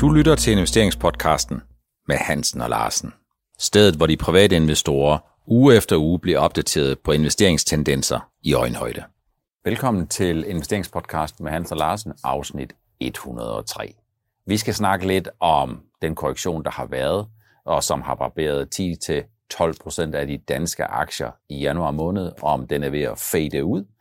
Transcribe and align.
Du 0.00 0.08
lytter 0.08 0.34
til 0.34 0.52
investeringspodcasten 0.52 1.62
med 2.08 2.16
Hansen 2.16 2.60
og 2.60 2.70
Larsen. 2.70 3.12
Stedet, 3.58 3.94
hvor 3.94 4.06
de 4.06 4.16
private 4.16 4.56
investorer 4.56 5.18
uge 5.46 5.76
efter 5.76 5.96
uge 5.96 6.18
bliver 6.18 6.38
opdateret 6.38 6.98
på 6.98 7.12
investeringstendenser 7.12 8.30
i 8.42 8.54
øjenhøjde. 8.54 9.04
Velkommen 9.64 10.06
til 10.06 10.44
investeringspodcasten 10.48 11.44
med 11.44 11.52
Hansen 11.52 11.72
og 11.72 11.78
Larsen, 11.78 12.12
afsnit 12.24 12.72
103. 13.00 13.94
Vi 14.46 14.56
skal 14.56 14.74
snakke 14.74 15.06
lidt 15.06 15.28
om 15.40 15.80
den 16.02 16.14
korrektion, 16.14 16.64
der 16.64 16.70
har 16.70 16.86
været, 16.86 17.26
og 17.64 17.82
som 17.82 18.02
har 18.02 18.14
barberet 18.14 18.80
10-12% 18.80 20.14
af 20.14 20.26
de 20.26 20.38
danske 20.38 20.84
aktier 20.84 21.30
i 21.48 21.58
januar 21.58 21.90
måned, 21.90 22.32
om 22.42 22.66
den 22.66 22.82
er 22.82 22.90
ved 22.90 23.02
at 23.02 23.18
fade 23.18 23.64
ud– 23.64 23.84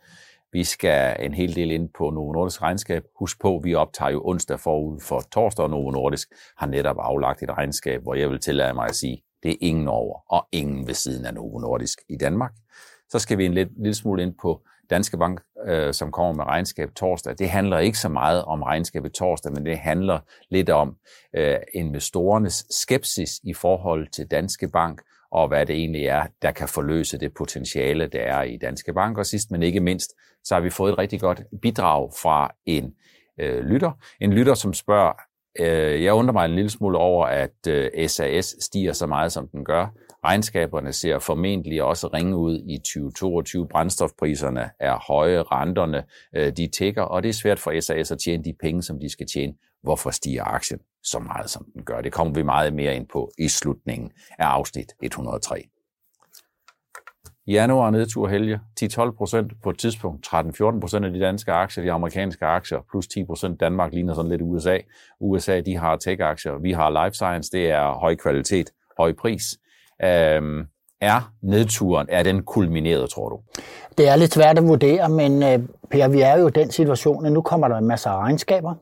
vi 0.51 0.63
skal 0.63 1.15
en 1.19 1.33
hel 1.33 1.55
del 1.55 1.71
ind 1.71 1.89
på 1.97 2.09
Novo 2.09 2.31
Nordisk 2.31 2.61
regnskab. 2.61 3.03
Husk 3.19 3.41
på, 3.41 3.61
vi 3.63 3.75
optager 3.75 4.11
jo 4.11 4.21
onsdag 4.25 4.59
forud 4.59 4.99
for 4.99 5.21
torsdag, 5.31 5.63
og 5.63 5.69
Novo 5.69 5.91
Nordisk 5.91 6.29
har 6.57 6.67
netop 6.67 6.95
aflagt 6.99 7.43
et 7.43 7.49
regnskab, 7.49 8.01
hvor 8.01 8.15
jeg 8.15 8.29
vil 8.29 8.39
tillade 8.39 8.73
mig 8.73 8.85
at 8.85 8.95
sige, 8.95 9.23
det 9.43 9.51
er 9.51 9.55
ingen 9.61 9.87
over 9.87 10.19
og 10.33 10.47
ingen 10.51 10.87
ved 10.87 10.93
siden 10.93 11.25
af 11.25 11.33
Novo 11.33 11.59
Nordisk 11.59 11.99
i 12.09 12.17
Danmark. 12.17 12.51
Så 13.09 13.19
skal 13.19 13.37
vi 13.37 13.45
en 13.45 13.53
lidt, 13.53 13.69
lille 13.77 13.95
smule 13.95 14.23
ind 14.23 14.33
på 14.41 14.61
Danske 14.89 15.17
Bank, 15.17 15.41
øh, 15.67 15.93
som 15.93 16.11
kommer 16.11 16.33
med 16.33 16.43
regnskab 16.43 16.89
torsdag. 16.95 17.35
Det 17.37 17.49
handler 17.49 17.77
ikke 17.77 17.97
så 17.97 18.09
meget 18.09 18.45
om 18.45 18.63
regnskabet 18.63 19.13
torsdag, 19.13 19.53
men 19.53 19.65
det 19.65 19.77
handler 19.77 20.19
lidt 20.49 20.69
om 20.69 20.95
øh, 21.35 21.57
investorernes 21.73 22.65
skepsis 22.69 23.39
i 23.43 23.53
forhold 23.53 24.07
til 24.07 24.27
Danske 24.31 24.67
Bank, 24.67 25.01
og 25.31 25.47
hvad 25.47 25.65
det 25.65 25.75
egentlig 25.75 26.05
er, 26.05 26.23
der 26.41 26.51
kan 26.51 26.67
forløse 26.67 27.19
det 27.19 27.33
potentiale, 27.33 28.07
der 28.07 28.19
er 28.19 28.43
i 28.43 28.57
Danske 28.57 28.93
Bank. 28.93 29.17
Og 29.17 29.25
sidst, 29.25 29.51
men 29.51 29.63
ikke 29.63 29.79
mindst, 29.79 30.13
så 30.43 30.55
har 30.55 30.61
vi 30.61 30.69
fået 30.69 30.91
et 30.91 30.97
rigtig 30.97 31.19
godt 31.19 31.43
bidrag 31.61 32.11
fra 32.21 32.51
en 32.65 32.93
øh, 33.39 33.63
lytter. 33.65 33.91
En 34.21 34.33
lytter, 34.33 34.53
som 34.53 34.73
spørger, 34.73 35.13
øh, 35.59 36.03
jeg 36.03 36.13
undrer 36.13 36.33
mig 36.33 36.45
en 36.45 36.55
lille 36.55 36.69
smule 36.69 36.97
over, 36.97 37.25
at 37.25 37.67
øh, 37.67 38.09
SAS 38.09 38.55
stiger 38.59 38.93
så 38.93 39.07
meget, 39.07 39.31
som 39.31 39.47
den 39.47 39.65
gør. 39.65 39.87
Regnskaberne 40.25 40.93
ser 40.93 41.19
formentlig 41.19 41.83
også 41.83 42.07
ringe 42.07 42.37
ud 42.37 42.63
i 42.67 42.77
2022. 42.77 43.67
Brændstofpriserne 43.67 44.69
er 44.79 45.05
høje, 45.07 45.41
renterne 45.41 46.03
øh, 46.35 46.51
de 46.57 46.67
tækker, 46.67 47.01
og 47.01 47.23
det 47.23 47.29
er 47.29 47.33
svært 47.33 47.59
for 47.59 47.79
SAS 47.79 48.11
at 48.11 48.19
tjene 48.19 48.43
de 48.43 48.53
penge, 48.61 48.83
som 48.83 48.99
de 48.99 49.09
skal 49.09 49.27
tjene. 49.27 49.53
Hvorfor 49.83 50.11
stiger 50.11 50.43
aktien 50.43 50.79
så 51.03 51.19
meget, 51.19 51.49
som 51.49 51.65
den 51.73 51.83
gør? 51.83 52.01
Det 52.01 52.11
kommer 52.11 52.33
vi 52.33 52.43
meget 52.43 52.73
mere 52.73 52.95
ind 52.95 53.07
på 53.07 53.31
i 53.37 53.47
slutningen 53.47 54.11
af 54.39 54.45
afsnit 54.45 54.93
103. 55.01 55.69
I 57.45 57.53
januar 57.53 57.89
nedtur 57.89 58.27
helge 58.27 58.59
10-12 58.83 59.11
procent 59.17 59.51
på 59.63 59.69
et 59.69 59.77
tidspunkt, 59.77 60.27
13-14 60.27 60.79
procent 60.79 61.05
af 61.05 61.11
de 61.11 61.19
danske 61.19 61.51
aktier, 61.51 61.83
de 61.83 61.91
amerikanske 61.91 62.45
aktier, 62.45 62.77
plus 62.91 63.07
10 63.07 63.25
procent. 63.25 63.59
Danmark 63.59 63.93
ligner 63.93 64.13
sådan 64.13 64.31
lidt 64.31 64.41
USA. 64.41 64.77
USA, 65.19 65.59
de 65.59 65.77
har 65.77 65.97
tech-aktier, 65.97 66.61
vi 66.61 66.71
har 66.71 67.03
life 67.03 67.13
science, 67.13 67.51
det 67.51 67.69
er 67.69 67.99
høj 67.99 68.15
kvalitet, 68.15 68.69
høj 68.97 69.13
pris. 69.13 69.43
Øhm, 70.03 70.65
er 71.01 71.33
nedturen, 71.41 72.07
er 72.09 72.23
den 72.23 72.43
kulmineret, 72.43 73.09
tror 73.09 73.29
du? 73.29 73.39
Det 73.97 74.09
er 74.09 74.15
lidt 74.15 74.33
svært 74.33 74.57
at 74.57 74.63
vurdere, 74.63 75.09
men 75.09 75.43
øh, 75.43 75.59
Per, 75.91 76.07
vi 76.07 76.21
er 76.21 76.37
jo 76.37 76.47
i 76.47 76.51
den 76.51 76.71
situation, 76.71 77.25
at 77.25 77.31
nu 77.31 77.41
kommer 77.41 77.67
der 77.67 77.77
en 77.77 77.87
masse 77.87 78.09
regnskaber. 78.09 78.75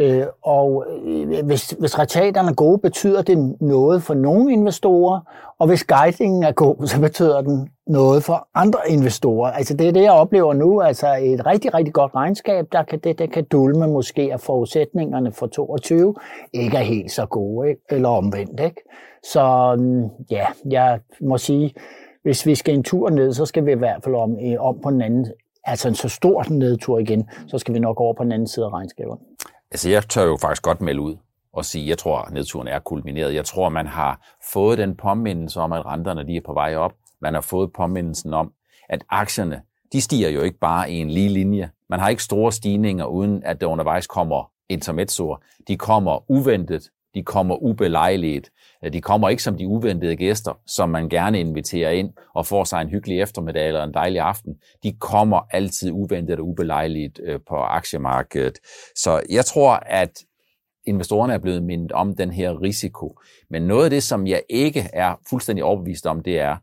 Øh, 0.00 0.26
og 0.42 0.84
øh, 1.04 1.44
hvis, 1.44 1.70
hvis 1.70 1.98
resultaterne 1.98 2.48
er 2.50 2.54
gode, 2.54 2.78
betyder 2.78 3.22
det 3.22 3.56
noget 3.60 4.02
for 4.02 4.14
nogle 4.14 4.52
investorer, 4.52 5.20
og 5.58 5.66
hvis 5.66 5.84
guidingen 5.84 6.42
er 6.42 6.52
god, 6.52 6.86
så 6.86 7.00
betyder 7.00 7.40
den 7.40 7.68
noget 7.86 8.22
for 8.22 8.48
andre 8.54 8.78
investorer. 8.88 9.50
Altså 9.50 9.76
det 9.76 9.88
er 9.88 9.92
det, 9.92 10.02
jeg 10.02 10.12
oplever 10.12 10.54
nu, 10.54 10.80
altså 10.80 11.06
et 11.22 11.46
rigtig, 11.46 11.74
rigtig 11.74 11.94
godt 11.94 12.14
regnskab, 12.14 12.66
der 12.72 12.82
kan, 12.82 12.98
det, 12.98 13.18
det 13.18 13.32
kan 13.32 13.44
dulme 13.44 13.86
måske, 13.86 14.30
at 14.32 14.40
forudsætningerne 14.40 15.32
for 15.32 15.46
22 15.46 16.14
ikke 16.52 16.76
er 16.76 16.82
helt 16.82 17.10
så 17.10 17.26
gode, 17.26 17.68
ikke? 17.68 17.80
eller 17.90 18.08
omvendt. 18.08 18.60
Ikke? 18.60 18.82
Så 19.22 19.76
mm, 19.78 20.24
ja, 20.30 20.46
jeg 20.70 21.00
må 21.20 21.38
sige, 21.38 21.74
hvis 22.22 22.46
vi 22.46 22.54
skal 22.54 22.74
en 22.74 22.82
tur 22.82 23.10
ned, 23.10 23.32
så 23.32 23.46
skal 23.46 23.66
vi 23.66 23.72
i 23.72 23.78
hvert 23.78 24.04
fald 24.04 24.14
om, 24.14 24.38
øh, 24.46 24.56
om 24.58 24.80
på 24.82 24.90
den 24.90 25.02
anden, 25.02 25.26
altså 25.64 25.88
en 25.88 25.94
så 25.94 26.08
stor 26.08 26.44
nedtur 26.50 26.98
igen, 26.98 27.28
så 27.46 27.58
skal 27.58 27.74
vi 27.74 27.78
nok 27.78 28.00
over 28.00 28.14
på 28.14 28.24
den 28.24 28.32
anden 28.32 28.48
side 28.48 28.66
af 28.66 28.72
regnskaberne. 28.72 29.20
Altså, 29.74 29.90
jeg 29.90 30.08
tør 30.08 30.24
jo 30.24 30.36
faktisk 30.36 30.62
godt 30.62 30.80
melde 30.80 31.00
ud 31.00 31.16
og 31.52 31.64
sige, 31.64 31.88
jeg 31.88 31.98
tror, 31.98 32.28
nedturen 32.32 32.68
er 32.68 32.78
kulmineret. 32.78 33.34
Jeg 33.34 33.44
tror, 33.44 33.68
man 33.68 33.86
har 33.86 34.34
fået 34.52 34.78
den 34.78 34.96
påmindelse 34.96 35.60
om, 35.60 35.72
at 35.72 35.86
renterne 35.86 36.26
de 36.26 36.36
er 36.36 36.40
på 36.46 36.52
vej 36.52 36.76
op. 36.76 36.92
Man 37.20 37.34
har 37.34 37.40
fået 37.40 37.72
påmindelsen 37.72 38.34
om, 38.34 38.52
at 38.88 39.04
aktierne, 39.08 39.62
de 39.92 40.00
stiger 40.00 40.28
jo 40.28 40.40
ikke 40.42 40.58
bare 40.58 40.92
i 40.92 40.94
en 40.94 41.10
lige 41.10 41.28
linje. 41.28 41.70
Man 41.90 42.00
har 42.00 42.08
ikke 42.08 42.22
store 42.22 42.52
stigninger, 42.52 43.04
uden 43.04 43.42
at 43.44 43.60
der 43.60 43.66
undervejs 43.66 44.06
kommer 44.06 44.50
intermezzoer. 44.68 45.36
De 45.68 45.76
kommer 45.76 46.30
uventet, 46.30 46.90
de 47.14 47.22
kommer 47.22 47.62
ubelejligt. 47.62 48.50
Øh, 48.84 48.92
de 48.92 49.00
kommer 49.00 49.28
ikke 49.28 49.42
som 49.42 49.58
de 49.58 49.68
uventede 49.68 50.16
gæster, 50.16 50.58
som 50.66 50.88
man 50.88 51.08
gerne 51.08 51.40
inviterer 51.40 51.90
ind 51.90 52.10
og 52.34 52.46
får 52.46 52.64
sig 52.64 52.82
en 52.82 52.88
hyggelig 52.88 53.20
eftermiddag 53.20 53.66
eller 53.68 53.84
en 53.84 53.94
dejlig 53.94 54.20
aften. 54.20 54.54
De 54.82 54.92
kommer 55.00 55.40
altid 55.50 55.90
uventet 55.92 56.38
og 56.38 56.46
ubelejligt 56.46 57.20
øh, 57.24 57.40
på 57.48 57.56
aktiemarkedet. 57.56 58.58
Så 58.96 59.22
jeg 59.30 59.44
tror, 59.44 59.72
at 59.72 60.10
investorerne 60.86 61.34
er 61.34 61.38
blevet 61.38 61.62
mindet 61.62 61.92
om 61.92 62.16
den 62.16 62.32
her 62.32 62.62
risiko. 62.62 63.18
Men 63.50 63.62
noget 63.62 63.84
af 63.84 63.90
det, 63.90 64.02
som 64.02 64.26
jeg 64.26 64.42
ikke 64.50 64.90
er 64.92 65.14
fuldstændig 65.30 65.64
overbevist 65.64 66.06
om, 66.06 66.22
det 66.22 66.40
er, 66.40 66.56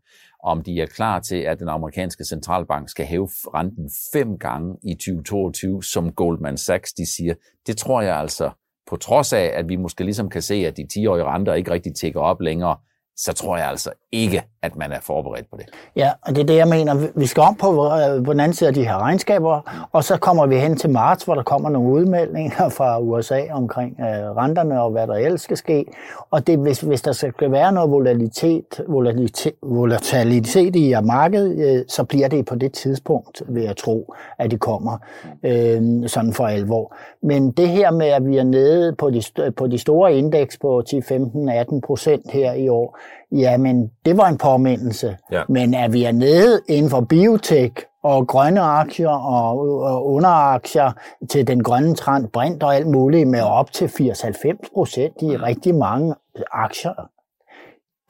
om 0.44 0.64
de 0.64 0.82
er 0.82 0.86
klar 0.86 1.20
til, 1.20 1.36
at 1.36 1.60
den 1.60 1.70
amerikanske 1.70 2.26
centralbank 2.26 2.90
skal 2.90 3.06
hæve 3.06 3.28
renten 3.28 3.90
fem 4.14 4.38
gange 4.38 4.76
i 4.84 4.94
2022, 4.94 5.84
som 5.84 6.12
Goldman 6.12 6.58
Sachs 6.58 6.94
de 6.94 7.16
siger. 7.16 7.34
Det 7.68 7.78
tror 7.78 8.02
jeg 8.02 8.18
altså 8.18 8.52
på 8.92 8.98
trods 8.98 9.34
af, 9.34 9.52
at 9.54 9.70
vi 9.70 9.76
måske 9.76 10.04
ligesom 10.04 10.30
kan 10.30 10.42
se, 10.42 10.54
at 10.54 10.78
de 10.78 10.88
10-årige 10.94 11.24
renter 11.24 11.54
ikke 11.54 11.72
rigtig 11.72 11.96
tækker 11.96 12.22
op 12.22 12.42
længere, 12.42 12.78
så 13.16 13.34
tror 13.34 13.58
jeg 13.58 13.68
altså 13.68 13.92
ikke, 14.12 14.44
at 14.62 14.76
man 14.76 14.92
er 14.92 15.00
forberedt 15.02 15.50
på 15.52 15.58
det. 15.58 15.66
Ja, 15.96 16.12
og 16.22 16.36
det 16.36 16.42
er 16.42 16.46
det, 16.46 16.56
jeg 16.56 16.68
mener. 16.68 17.08
Vi 17.16 17.26
skal 17.26 17.42
om 17.42 17.56
på, 17.56 17.92
på 18.26 18.32
den 18.32 18.40
anden 18.40 18.54
side 18.54 18.68
af 18.68 18.74
de 18.74 18.84
her 18.84 18.98
regnskaber, 18.98 19.88
og 19.92 20.04
så 20.04 20.18
kommer 20.18 20.46
vi 20.46 20.58
hen 20.58 20.76
til 20.76 20.90
marts, 20.90 21.24
hvor 21.24 21.36
der 21.36 21.44
kommer 21.44 21.70
nogle 21.70 21.94
udmeldinger 21.94 22.70
fra 22.78 23.00
USA 23.00 23.42
omkring 23.52 24.00
øh, 24.00 24.06
renterne 24.06 24.82
og 24.82 24.92
hvad 24.92 25.08
der 25.08 25.14
ellers 25.14 25.42
skal 25.42 25.58
ske. 25.58 25.86
Og 26.32 26.48
det, 26.48 26.60
hvis, 26.60 26.82
hvis 26.82 27.02
der 27.02 27.12
skal 27.12 27.52
være 27.52 27.72
noget 27.72 27.92
volatilitet, 27.92 28.82
volatilitet, 28.88 29.54
volatilitet 29.64 30.76
i 30.76 30.94
markedet, 31.04 31.80
øh, 31.80 31.86
så 31.88 32.04
bliver 32.04 32.28
det 32.28 32.46
på 32.46 32.56
det 32.56 32.74
tidspunkt, 32.74 33.42
vil 33.48 33.64
jeg 33.64 33.78
tro, 33.78 34.14
at 34.40 34.52
det 34.52 34.60
kommer 34.60 34.98
øh, 35.44 36.08
sådan 36.08 36.34
for 36.34 36.48
alvor. 36.48 36.96
Men 37.24 37.52
det 37.52 37.70
her 37.70 37.92
med, 37.92 38.08
at 38.08 38.28
vi 38.28 38.38
er 38.38 38.44
nede 38.44 38.96
på 38.96 39.10
de, 39.10 39.52
på 39.58 39.68
de 39.68 39.78
store 39.78 40.16
indeks 40.16 40.58
på 40.58 40.84
10, 40.88 41.02
15, 41.02 41.50
18 41.50 41.82
procent 41.82 42.32
her 42.32 42.54
i 42.54 42.68
år, 42.68 42.98
Jamen, 43.32 43.92
det 44.06 44.18
var 44.18 44.28
en 44.28 44.38
påmindelse. 44.38 45.18
Ja. 45.32 45.42
Men 45.50 45.74
er 45.74 45.88
vi 45.88 46.04
er 46.04 46.12
nede 46.12 46.62
inden 46.68 46.90
for 46.90 47.02
biotek 47.02 47.84
og 48.04 48.28
grønne 48.28 48.62
aktier 48.62 49.10
og, 49.10 49.60
og 49.82 50.08
underaktier 50.08 50.92
til 51.30 51.48
den 51.48 51.64
grønne 51.64 51.96
trend, 51.96 52.28
brint 52.28 52.64
og 52.64 52.76
alt 52.76 52.88
muligt 52.88 53.28
med 53.28 53.42
op 53.42 53.72
til 53.72 53.86
80-90 53.86 54.74
procent 54.74 55.14
i 55.22 55.38
mm. 55.38 55.44
rigtig 55.44 55.76
mange 55.76 56.16
aktier. 56.52 57.10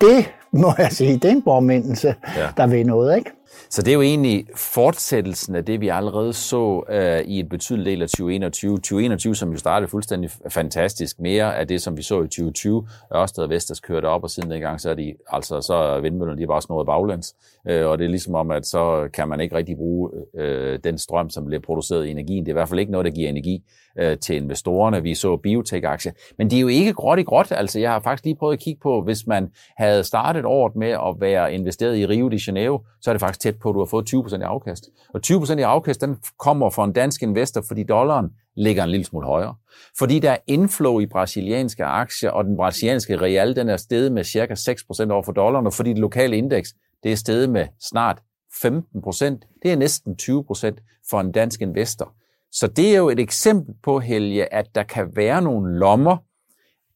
Det 0.02 0.34
må 0.52 0.74
jeg 0.78 0.92
sige, 0.92 1.14
det 1.14 1.26
er 1.26 1.32
en 1.32 1.42
påmindelse, 1.42 2.16
ja. 2.38 2.48
der 2.58 2.68
vil 2.68 2.86
noget, 2.86 3.18
ikke? 3.18 3.32
Så 3.70 3.82
det 3.82 3.92
er 3.92 3.96
jo 3.96 4.02
egentlig 4.02 4.46
fortsættelsen 4.56 5.56
af 5.56 5.66
det, 5.66 5.82
vi 5.82 5.88
allerede 5.88 6.34
så 6.34 6.84
øh, 6.90 7.22
i 7.22 7.40
et 7.40 7.50
betydeligt 7.50 7.86
del 7.86 8.02
af 8.02 8.10
2021. 8.10 8.78
2021, 8.78 9.36
som 9.36 9.52
jo 9.52 9.58
startede 9.58 9.90
fuldstændig 9.90 10.30
fantastisk. 10.50 11.20
Mere 11.20 11.58
af 11.58 11.68
det, 11.68 11.82
som 11.82 11.98
vi 11.98 12.02
så 12.02 12.22
i 12.22 12.28
2020. 12.28 12.88
Ørsted 13.16 13.44
og 13.44 13.50
Vestas 13.50 13.80
kørte 13.80 14.06
op, 14.06 14.24
og 14.24 14.30
siden 14.30 14.52
dengang, 14.52 14.82
så 14.82 14.90
er 14.90 14.94
de, 14.94 15.14
altså, 15.28 15.62
så 15.62 15.74
er 15.74 16.00
vindmøllerne 16.00 16.38
de 16.38 16.44
er 16.44 16.48
bare 16.48 16.62
snået 16.62 16.86
baglæns. 16.86 17.36
Øh, 17.70 17.88
og 17.88 17.98
det 17.98 18.06
er 18.06 18.10
ligesom 18.10 18.36
om, 18.36 18.52
at 18.52 18.66
så 18.66 19.10
kan 19.14 19.28
man 19.28 19.40
ikke 19.40 19.56
rigtig 19.56 19.78
bruge 19.78 20.12
øh, 20.38 20.80
den 20.84 20.98
strøm, 20.98 21.30
som 21.30 21.46
bliver 21.46 21.62
produceret 21.62 22.06
i 22.06 22.12
energien. 22.12 22.46
Det 22.46 22.52
er 22.52 22.54
i 22.54 22.60
hvert 22.60 22.70
fald 22.70 22.80
ikke 22.80 22.92
noget, 22.92 23.06
der 23.06 23.12
giver 23.12 23.30
energi 23.30 23.64
øh, 24.00 24.18
til 24.18 24.36
investorerne. 24.36 25.04
Vi 25.04 25.16
så 25.16 25.38
biotech-aktier. 25.38 26.12
Men 26.38 26.50
det 26.50 26.58
er 26.58 26.62
jo 26.62 26.68
ikke 26.68 26.94
gråt 26.94 27.20
i 27.20 27.24
gråt. 27.24 27.52
Altså, 27.52 27.80
jeg 27.80 27.92
har 27.92 28.00
faktisk 28.00 28.26
lige 28.26 28.36
prøvet 28.36 28.54
at 28.54 28.60
kigge 28.60 28.80
på, 28.84 29.02
hvis 29.02 29.28
man 29.28 29.52
havde 29.78 30.04
startet 30.04 30.46
året 30.46 30.76
med 30.76 30.90
at 30.90 31.16
være 31.20 31.54
investeret 31.54 31.98
i 31.98 32.06
Rio 32.06 32.30
de 32.30 32.40
Janeiro, 32.48 32.82
så 33.02 33.12
er 33.12 33.14
det 33.14 33.20
faktisk 33.20 33.41
tæt 33.42 33.60
på, 33.60 33.70
at 33.70 33.74
du 33.74 33.80
har 33.80 33.86
fået 33.86 34.14
20% 34.14 34.40
i 34.40 34.42
afkast. 34.42 34.90
Og 35.14 35.22
20% 35.26 35.58
i 35.58 35.62
afkast, 35.62 36.02
den 36.02 36.18
kommer 36.40 36.70
fra 36.70 36.86
en 36.86 36.94
dansk 36.94 37.24
investor, 37.24 37.64
fordi 37.68 37.84
dollaren 37.84 38.30
ligger 38.56 38.84
en 38.84 38.90
lille 38.90 39.06
smule 39.06 39.26
højere. 39.26 39.56
Fordi 39.98 40.20
der 40.20 40.32
er 40.32 40.38
inflow 40.48 41.00
i 41.00 41.06
brasilianske 41.06 41.86
aktier, 41.86 42.30
og 42.30 42.46
den 42.46 42.58
brasilianske 42.58 43.22
real, 43.22 43.56
den 43.56 43.70
er 43.70 43.78
steget 43.78 44.12
med 44.12 44.24
cirka 44.24 44.54
6% 44.54 45.12
over 45.12 45.24
for 45.24 45.32
dollaren, 45.32 45.66
og 45.66 45.74
fordi 45.74 45.90
det 45.90 46.00
lokale 46.00 46.38
indeks, 46.38 46.74
det 47.04 47.12
er 47.12 47.16
steget 47.16 47.50
med 47.50 47.68
snart 47.90 48.22
15% 48.54 49.60
Det 49.64 49.72
er 49.72 49.76
næsten 49.76 50.16
20% 50.22 51.02
for 51.10 51.20
en 51.20 51.32
dansk 51.32 51.62
investor. 51.62 52.14
Så 52.52 52.68
det 52.68 52.94
er 52.94 52.98
jo 52.98 53.10
et 53.10 53.20
eksempel 53.20 53.76
på, 53.84 54.00
Helge, 54.00 54.54
at 54.54 54.76
der 54.76 54.84
kan 54.84 55.16
være 55.16 55.42
nogle 55.42 55.80
lommer, 55.80 56.18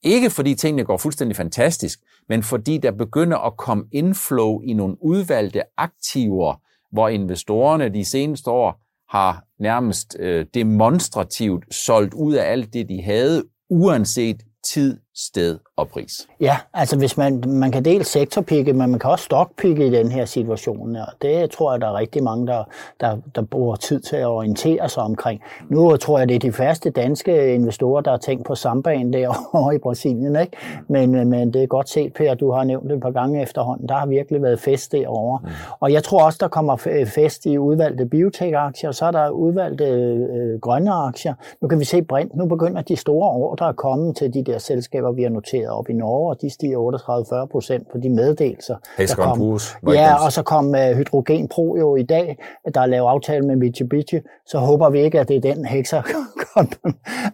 ikke 0.05 0.29
fordi 0.29 0.55
tingene 0.55 0.83
går 0.83 0.97
fuldstændig 0.97 1.35
fantastisk, 1.35 1.99
men 2.29 2.43
fordi 2.43 2.77
der 2.77 2.91
begynder 2.91 3.37
at 3.37 3.57
komme 3.57 3.85
inflow 3.91 4.61
i 4.61 4.73
nogle 4.73 4.95
udvalgte 5.01 5.61
aktiver, 5.77 6.61
hvor 6.91 7.09
investorerne 7.09 7.89
de 7.89 8.05
seneste 8.05 8.51
år 8.51 8.81
har 9.09 9.43
nærmest 9.59 10.15
øh, 10.19 10.45
demonstrativt 10.53 11.75
solgt 11.75 12.13
ud 12.13 12.33
af 12.33 12.51
alt 12.51 12.73
det, 12.73 12.89
de 12.89 13.01
havde, 13.01 13.43
uanset 13.69 14.43
tid, 14.73 14.99
sted 15.17 15.59
og 15.75 15.87
pris. 15.87 16.27
Ja, 16.41 16.57
altså 16.73 16.97
hvis 16.97 17.17
man, 17.17 17.43
man 17.47 17.71
kan 17.71 17.85
dels 17.85 18.07
sektorpikke, 18.07 18.73
men 18.73 18.89
man 18.91 18.99
kan 18.99 19.09
også 19.09 19.25
stockpikke 19.25 19.87
i 19.87 19.89
den 19.89 20.11
her 20.11 20.25
situation. 20.25 20.95
Og 20.95 21.07
det 21.21 21.51
tror 21.51 21.73
jeg, 21.73 21.81
der 21.81 21.87
er 21.87 21.97
rigtig 21.97 22.23
mange, 22.23 22.47
der, 22.47 22.63
der, 22.99 23.17
der 23.35 23.41
bruger 23.41 23.75
tid 23.75 23.99
til 23.99 24.15
at 24.15 24.27
orientere 24.27 24.89
sig 24.89 25.03
omkring. 25.03 25.41
Nu 25.69 25.97
tror 25.97 26.19
jeg, 26.19 26.29
det 26.29 26.35
er 26.35 26.39
de 26.39 26.51
første 26.51 26.89
danske 26.89 27.53
investorer, 27.53 28.01
der 28.01 28.11
har 28.11 28.17
tænkt 28.17 28.45
på 28.45 28.55
samband 28.55 29.13
derovre 29.13 29.75
i 29.75 29.77
Brasilien. 29.77 30.35
Ikke? 30.35 30.57
Men, 30.87 31.29
men 31.29 31.53
det 31.53 31.63
er 31.63 31.67
godt 31.67 31.89
set, 31.89 32.13
Per, 32.13 32.33
du 32.33 32.51
har 32.51 32.63
nævnt 32.63 32.89
det 32.89 32.95
et 32.95 33.01
par 33.01 33.11
gange 33.11 33.41
efterhånden. 33.41 33.89
Der 33.89 33.95
har 33.95 34.05
virkelig 34.05 34.41
været 34.41 34.59
fest 34.59 34.91
derovre. 34.91 35.39
Mm. 35.43 35.49
Og 35.79 35.93
jeg 35.93 36.03
tror 36.03 36.25
også, 36.25 36.37
der 36.41 36.47
kommer 36.47 36.75
fest 37.07 37.45
i 37.45 37.57
udvalgte 37.57 38.05
biotech-aktier, 38.05 38.89
og 38.89 38.95
så 38.95 39.05
er 39.05 39.11
der 39.11 39.29
udvalgte 39.29 39.85
øh, 39.85 40.59
grønne 40.59 40.91
aktier. 40.91 41.33
Nu 41.61 41.67
kan 41.67 41.79
vi 41.79 41.85
se 41.85 42.01
Brint, 42.01 42.35
nu 42.35 42.45
begynder 42.45 42.81
de 42.81 42.95
store 42.95 43.29
ordre 43.29 43.69
at 43.69 43.75
komme 43.75 44.13
til 44.13 44.33
de 44.33 44.43
der 44.43 44.57
selskaber, 44.57 45.04
vi 45.11 45.23
har 45.23 45.29
noteret 45.29 45.69
op 45.69 45.89
i 45.89 45.93
Norge, 45.93 46.29
og 46.29 46.41
de 46.41 46.49
stiger 46.49 47.43
38-40 47.43 47.45
procent 47.45 47.91
på 47.91 47.97
de 47.97 48.09
meddelelser. 48.09 48.75
der 48.97 49.15
kom. 49.15 49.37
Bruges, 49.37 49.77
ja, 49.87 50.25
og 50.25 50.31
så 50.31 50.43
kom 50.43 50.67
uh, 50.67 50.97
Hydrogen 50.97 51.47
Pro 51.47 51.77
jo 51.77 51.95
i 51.95 52.03
dag, 52.03 52.37
der 52.75 52.81
er 52.81 52.85
lavet 52.85 53.07
aftale 53.07 53.45
med 53.45 53.55
Mitsubishi, 53.55 54.19
så 54.45 54.57
håber 54.57 54.89
vi 54.89 54.99
ikke, 54.99 55.19
at 55.19 55.27
det 55.27 55.37
er 55.37 55.53
den 55.53 55.65
hekser. 55.65 56.01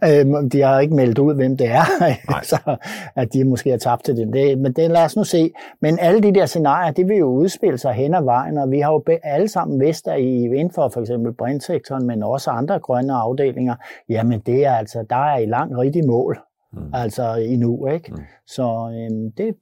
Øhm, 0.06 0.50
de 0.50 0.62
har 0.62 0.79
ikke 0.79 0.95
meldt 0.95 1.19
ud, 1.19 1.35
hvem 1.35 1.57
det 1.57 1.68
er, 1.68 1.83
så 2.51 2.77
at 3.15 3.33
de 3.33 3.44
måske 3.44 3.69
har 3.69 3.77
tabt 3.77 4.06
til 4.06 4.18
det. 4.18 4.33
det. 4.33 4.57
Men 4.57 4.73
det 4.73 4.91
lad 4.91 5.06
os 5.06 5.15
nu 5.15 5.23
se. 5.23 5.51
Men 5.81 6.00
alle 6.00 6.21
de 6.21 6.33
der 6.33 6.45
scenarier, 6.45 6.91
det 6.91 7.09
vil 7.09 7.18
jo 7.18 7.25
udspille 7.25 7.77
sig 7.77 7.94
hen 7.94 8.13
ad 8.13 8.23
vejen, 8.23 8.57
og 8.57 8.71
vi 8.71 8.79
har 8.79 8.91
jo 8.91 9.03
alle 9.23 9.47
sammen 9.47 9.79
vidst, 9.79 10.07
at 10.07 10.19
i 10.19 10.44
inden 10.45 10.71
for 10.71 10.89
for 10.89 11.01
eksempel 11.01 11.33
brintsektoren, 11.33 12.07
men 12.07 12.23
også 12.23 12.50
andre 12.50 12.79
grønne 12.79 13.13
afdelinger, 13.13 13.75
jamen 14.09 14.39
det 14.39 14.65
er 14.65 14.73
altså, 14.73 15.06
der 15.09 15.15
er 15.15 15.38
i 15.38 15.45
lang 15.45 15.77
rigtig 15.77 16.07
mål 16.07 16.39
mm. 16.73 16.94
altså 16.94 17.35
i 17.35 17.56
nu. 17.56 17.88
Ikke? 17.88 18.12
Mm. 18.12 18.21
Så 18.47 18.63
øhm, 18.63 19.31
det, 19.31 19.56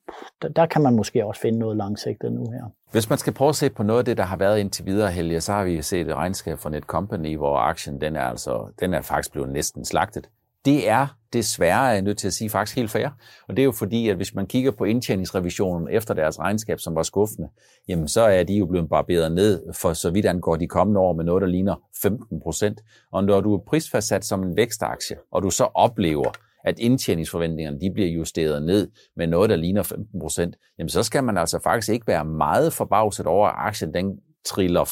der 0.55 0.65
kan 0.65 0.81
man 0.81 0.95
måske 0.95 1.25
også 1.25 1.41
finde 1.41 1.59
noget 1.59 1.77
langsigtet 1.77 2.33
nu 2.33 2.45
her. 2.51 2.63
Hvis 2.91 3.09
man 3.09 3.17
skal 3.17 3.33
prøve 3.33 3.49
at 3.49 3.55
se 3.55 3.69
på 3.69 3.83
noget 3.83 3.99
af 3.99 4.05
det, 4.05 4.17
der 4.17 4.23
har 4.23 4.37
været 4.37 4.59
indtil 4.59 4.85
videre, 4.85 5.11
Helge, 5.11 5.41
så 5.41 5.53
har 5.53 5.63
vi 5.63 5.81
set 5.81 6.07
et 6.07 6.15
regnskab 6.15 6.59
fra 6.59 6.69
Netcompany, 6.69 7.37
hvor 7.37 7.57
aktien 7.57 8.01
den 8.01 8.15
er, 8.15 8.21
altså, 8.21 8.73
den 8.79 8.93
er 8.93 9.01
faktisk 9.01 9.31
blevet 9.31 9.49
næsten 9.49 9.85
slagtet. 9.85 10.29
Det 10.65 10.89
er 10.89 11.07
desværre, 11.33 11.87
er 11.87 11.91
jeg 11.91 12.01
nødt 12.01 12.17
til 12.17 12.27
at 12.27 12.33
sige, 12.33 12.49
faktisk 12.49 12.75
helt 12.77 12.91
fair. 12.91 13.07
Og 13.47 13.57
det 13.57 13.59
er 13.59 13.63
jo 13.63 13.71
fordi, 13.71 14.09
at 14.09 14.15
hvis 14.15 14.35
man 14.35 14.47
kigger 14.47 14.71
på 14.71 14.83
indtjeningsrevisionen 14.83 15.87
efter 15.91 16.13
deres 16.13 16.39
regnskab, 16.39 16.79
som 16.79 16.95
var 16.95 17.03
skuffende, 17.03 17.49
jamen 17.87 18.07
så 18.07 18.21
er 18.21 18.43
de 18.43 18.53
jo 18.53 18.65
blevet 18.65 18.89
barberet 18.89 19.31
ned, 19.31 19.73
for 19.73 19.93
så 19.93 20.09
vidt 20.11 20.25
angår 20.25 20.55
de 20.55 20.67
kommende 20.67 20.99
år 20.99 21.13
med 21.13 21.23
noget, 21.23 21.41
der 21.41 21.47
ligner 21.47 21.75
15 22.01 22.41
procent. 22.41 22.81
Og 23.11 23.23
når 23.23 23.41
du 23.41 23.53
er 23.53 23.59
prisfastsat 23.67 24.25
som 24.25 24.43
en 24.43 24.55
vækstaktie, 24.55 25.17
og 25.31 25.43
du 25.43 25.49
så 25.49 25.63
oplever, 25.63 26.31
at 26.65 26.79
indtjeningsforventningerne 26.79 27.79
de 27.81 27.91
bliver 27.93 28.09
justeret 28.09 28.63
ned 28.63 28.91
med 29.15 29.27
noget, 29.27 29.49
der 29.49 29.55
ligner 29.55 29.83
15 29.83 30.19
procent, 30.19 30.55
jamen 30.79 30.89
så 30.89 31.03
skal 31.03 31.23
man 31.23 31.37
altså 31.37 31.59
faktisk 31.63 31.89
ikke 31.89 32.07
være 32.07 32.25
meget 32.25 32.73
forbavset 32.73 33.25
over, 33.25 33.47
at 33.47 33.55
aktien 33.57 33.93
den 33.93 34.19
triller 34.45 34.83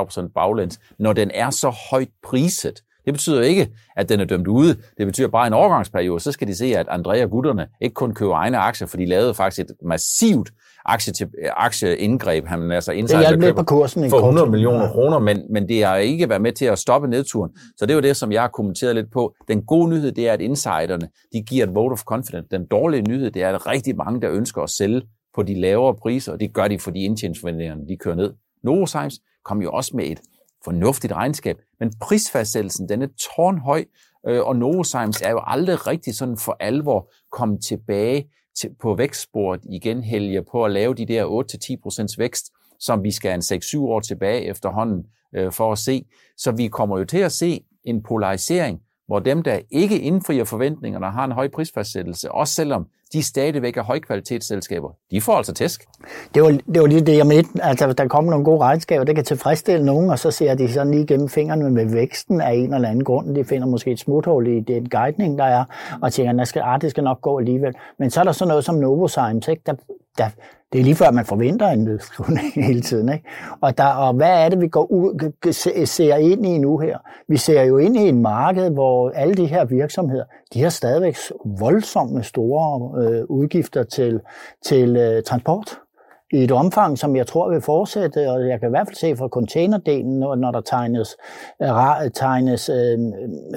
35-40 0.00 0.04
procent 0.04 0.34
baglæns, 0.34 0.80
når 0.98 1.12
den 1.12 1.30
er 1.34 1.50
så 1.50 1.70
højt 1.90 2.10
priset. 2.22 2.82
Det 3.04 3.14
betyder 3.14 3.42
ikke, 3.42 3.68
at 3.96 4.08
den 4.08 4.20
er 4.20 4.24
dømt 4.24 4.46
ude. 4.46 4.76
Det 4.98 5.06
betyder 5.06 5.28
bare 5.28 5.46
en 5.46 5.52
overgangsperiode. 5.52 6.20
Så 6.20 6.32
skal 6.32 6.48
de 6.48 6.54
se, 6.54 6.76
at 6.76 6.86
Andrea 6.88 7.24
Gutterne 7.24 7.66
ikke 7.80 7.94
kun 7.94 8.14
køber 8.14 8.34
egne 8.34 8.58
aktier, 8.58 8.86
for 8.86 8.96
de 8.96 9.06
lavede 9.06 9.34
faktisk 9.34 9.60
et 9.60 9.70
massivt 9.86 10.50
aktie 10.84 11.12
til, 11.12 11.28
aktieindgreb. 11.56 12.46
Han 12.46 12.72
altså 12.72 12.92
indsat 12.92 13.40
det 13.40 13.56
på 13.56 13.62
kursen 13.62 14.10
for 14.10 14.16
100 14.16 14.50
millioner 14.50 14.92
kroner, 14.92 15.18
men, 15.18 15.42
men 15.50 15.68
det 15.68 15.84
har 15.84 15.96
ikke 15.96 16.28
været 16.28 16.42
med 16.42 16.52
til 16.52 16.64
at 16.64 16.78
stoppe 16.78 17.08
nedturen. 17.08 17.50
Så 17.76 17.86
det 17.86 17.90
er 17.90 17.94
jo 17.94 18.00
det, 18.00 18.16
som 18.16 18.32
jeg 18.32 18.40
har 18.40 18.48
kommenteret 18.48 18.94
lidt 18.94 19.12
på. 19.12 19.34
Den 19.48 19.62
gode 19.62 19.90
nyhed, 19.90 20.12
det 20.12 20.28
er, 20.28 20.32
at 20.32 20.40
insiderne 20.40 21.08
de 21.32 21.42
giver 21.42 21.66
et 21.66 21.74
vote 21.74 21.92
of 21.92 22.02
confidence. 22.02 22.48
Den 22.50 22.66
dårlige 22.66 23.02
nyhed, 23.02 23.30
det 23.30 23.42
er, 23.42 23.48
at 23.48 23.66
rigtig 23.66 23.96
mange, 23.96 24.20
der 24.20 24.30
ønsker 24.30 24.62
at 24.62 24.70
sælge 24.70 25.02
på 25.34 25.42
de 25.42 25.60
lavere 25.60 25.94
priser, 25.94 26.32
og 26.32 26.40
det 26.40 26.54
gør 26.54 26.68
de, 26.68 26.78
fordi 26.78 27.04
indtjeningsforventningerne 27.04 27.88
de 27.88 27.96
kører 27.96 28.14
ned. 28.14 28.32
Novozymes 28.64 29.14
kom 29.44 29.62
jo 29.62 29.70
også 29.70 29.90
med 29.94 30.04
et 30.04 30.20
fornuftigt 30.64 31.12
regnskab, 31.12 31.56
men 31.80 31.92
prisfastsættelsen, 32.00 32.88
den 32.88 33.02
er 33.02 33.08
tårnhøj, 33.36 33.84
øh, 34.26 34.42
og 34.42 34.56
Novozymes 34.56 35.22
er 35.22 35.30
jo 35.30 35.40
aldrig 35.46 35.86
rigtig 35.86 36.14
sådan 36.14 36.36
for 36.36 36.56
alvor 36.60 37.12
kommet 37.32 37.64
tilbage 37.64 38.30
til, 38.60 38.70
på 38.80 38.94
vækstsporet 38.94 39.60
igen, 39.64 40.04
Helge, 40.04 40.42
på 40.42 40.64
at 40.64 40.70
lave 40.70 40.94
de 40.94 41.06
der 41.06 41.24
8-10% 42.12 42.14
vækst, 42.18 42.50
som 42.80 43.04
vi 43.04 43.10
skal 43.10 43.34
en 43.34 43.40
6-7 43.40 43.78
år 43.78 44.00
tilbage 44.00 44.42
efterhånden 44.42 45.04
øh, 45.34 45.52
for 45.52 45.72
at 45.72 45.78
se. 45.78 46.04
Så 46.36 46.52
vi 46.52 46.68
kommer 46.68 46.98
jo 46.98 47.04
til 47.04 47.18
at 47.18 47.32
se 47.32 47.64
en 47.84 48.02
polarisering, 48.02 48.80
hvor 49.06 49.18
dem, 49.18 49.42
der 49.42 49.58
ikke 49.70 50.00
indfrier 50.00 50.44
forventningerne, 50.44 51.06
har 51.06 51.24
en 51.24 51.32
høj 51.32 51.48
prisfastsættelse, 51.48 52.32
også 52.32 52.54
selvom 52.54 52.86
de 53.12 53.22
stadigvæk 53.22 53.76
er 53.76 53.82
højkvalitetsselskaber, 53.82 54.90
de 55.10 55.20
får 55.20 55.32
altså 55.32 55.54
tæsk. 55.54 55.84
Det 56.34 56.42
var, 56.42 56.48
det 56.48 56.80
var 56.82 56.86
lige 56.86 57.00
det, 57.00 57.16
jeg 57.16 57.26
mente. 57.26 57.50
Altså, 57.62 57.92
der 57.92 58.08
kommer 58.08 58.30
nogle 58.30 58.44
gode 58.44 58.60
regnskaber, 58.60 59.04
det 59.04 59.14
kan 59.14 59.24
tilfredsstille 59.24 59.86
nogen, 59.86 60.10
og 60.10 60.18
så 60.18 60.30
ser 60.30 60.54
de 60.54 60.72
sådan 60.72 60.90
lige 60.90 61.06
gennem 61.06 61.28
fingrene 61.28 61.70
med 61.70 61.86
væksten 61.86 62.40
af 62.40 62.52
en 62.52 62.74
eller 62.74 62.88
anden 62.88 63.04
grund. 63.04 63.34
De 63.34 63.44
finder 63.44 63.66
måske 63.66 63.90
et 63.90 63.98
smuthul 63.98 64.46
i 64.46 64.60
den 64.60 64.88
guidning, 64.88 65.38
der 65.38 65.44
er, 65.44 65.64
og 66.02 66.12
tænker, 66.12 66.40
at 66.40 66.48
skal, 66.48 66.62
ah, 66.64 66.80
det 66.80 66.90
skal 66.90 67.04
nok 67.04 67.20
gå 67.20 67.38
alligevel. 67.38 67.74
Men 67.98 68.10
så 68.10 68.20
er 68.20 68.24
der 68.24 68.32
sådan 68.32 68.48
noget 68.48 68.64
som 68.64 68.74
Novozymes, 68.74 69.48
ikke? 69.48 69.62
Der, 69.66 69.74
der, 70.18 70.28
det 70.72 70.80
er 70.80 70.84
lige 70.84 70.94
før, 70.94 71.10
man 71.10 71.24
forventer 71.24 71.68
en 71.68 71.84
nedskrivning 71.88 72.52
hele 72.54 72.80
tiden. 72.80 73.12
Ikke? 73.12 73.24
Og, 73.60 73.78
der, 73.78 73.84
og 73.84 74.14
hvad 74.14 74.44
er 74.44 74.48
det, 74.48 74.60
vi 74.60 74.68
går 74.68 74.92
ud, 74.92 75.32
ser 75.86 76.16
ind 76.16 76.46
i 76.46 76.58
nu 76.58 76.78
her? 76.78 76.98
Vi 77.28 77.36
ser 77.36 77.62
jo 77.62 77.78
ind 77.78 77.96
i 77.96 78.08
en 78.08 78.22
marked, 78.22 78.70
hvor 78.70 79.10
alle 79.10 79.34
de 79.34 79.46
her 79.46 79.64
virksomheder, 79.64 80.24
de 80.54 80.62
har 80.62 80.68
stadigvæk 80.68 81.16
voldsomme 81.58 82.22
store 82.22 83.02
øh, 83.04 83.24
udgifter 83.28 83.82
til, 83.82 84.20
til 84.66 84.96
øh, 84.96 85.22
transport 85.22 85.78
i 86.34 86.44
et 86.44 86.52
omfang, 86.52 86.98
som 86.98 87.16
jeg 87.16 87.26
tror 87.26 87.50
vil 87.50 87.60
fortsætte, 87.60 88.30
og 88.30 88.48
jeg 88.48 88.60
kan 88.60 88.68
i 88.68 88.70
hvert 88.70 88.86
fald 88.86 88.96
se 88.96 89.16
fra 89.16 89.28
containerdelen, 89.28 90.18
når 90.18 90.50
der 90.50 90.60
tegnes, 90.60 91.16
øh, 91.62 92.10
tegnes 92.14 92.68
øh, 92.68 92.98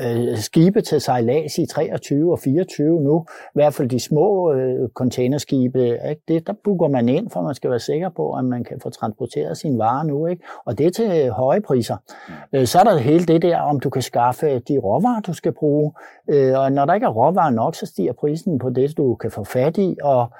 øh, 0.06 0.38
skibe 0.38 0.81
til 0.81 1.01
sejlads 1.01 1.57
i 1.57 1.65
23 1.65 2.31
og 2.31 2.39
24 2.39 3.01
nu, 3.01 3.25
i 3.29 3.51
hvert 3.53 3.74
fald 3.74 3.89
de 3.89 4.00
små 4.00 4.53
øh, 4.53 4.89
containerskibe, 4.89 5.88
ikke? 6.09 6.21
Det, 6.27 6.47
der 6.47 6.53
booker 6.63 6.88
man 6.88 7.09
ind, 7.09 7.29
for 7.29 7.41
man 7.41 7.56
skal 7.56 7.69
være 7.69 7.79
sikker 7.79 8.09
på, 8.09 8.33
at 8.33 8.45
man 8.45 8.63
kan 8.63 8.79
få 8.79 8.89
transporteret 8.89 9.57
sine 9.57 9.77
varer 9.77 10.03
nu, 10.03 10.25
ikke? 10.25 10.44
og 10.65 10.77
det 10.77 10.85
er 10.85 10.91
til 10.91 11.29
høje 11.31 11.62
priser. 11.62 11.97
Øh, 12.53 12.65
så 12.65 12.79
er 12.79 12.83
der 12.83 12.97
hele 12.97 13.25
det 13.25 13.41
der, 13.41 13.59
om 13.59 13.79
du 13.79 13.89
kan 13.89 14.01
skaffe 14.01 14.59
de 14.59 14.77
råvarer, 14.77 15.21
du 15.21 15.33
skal 15.33 15.51
bruge, 15.51 15.94
øh, 16.27 16.59
og 16.59 16.71
når 16.71 16.86
der 16.86 16.93
ikke 16.93 17.05
er 17.05 17.10
råvarer 17.10 17.50
nok, 17.50 17.75
så 17.75 17.86
stiger 17.86 18.13
prisen 18.13 18.60
på 18.60 18.69
det, 18.69 18.98
du 18.98 19.15
kan 19.15 19.31
få 19.31 19.43
fat 19.43 19.77
i, 19.77 19.98
og 20.03 20.31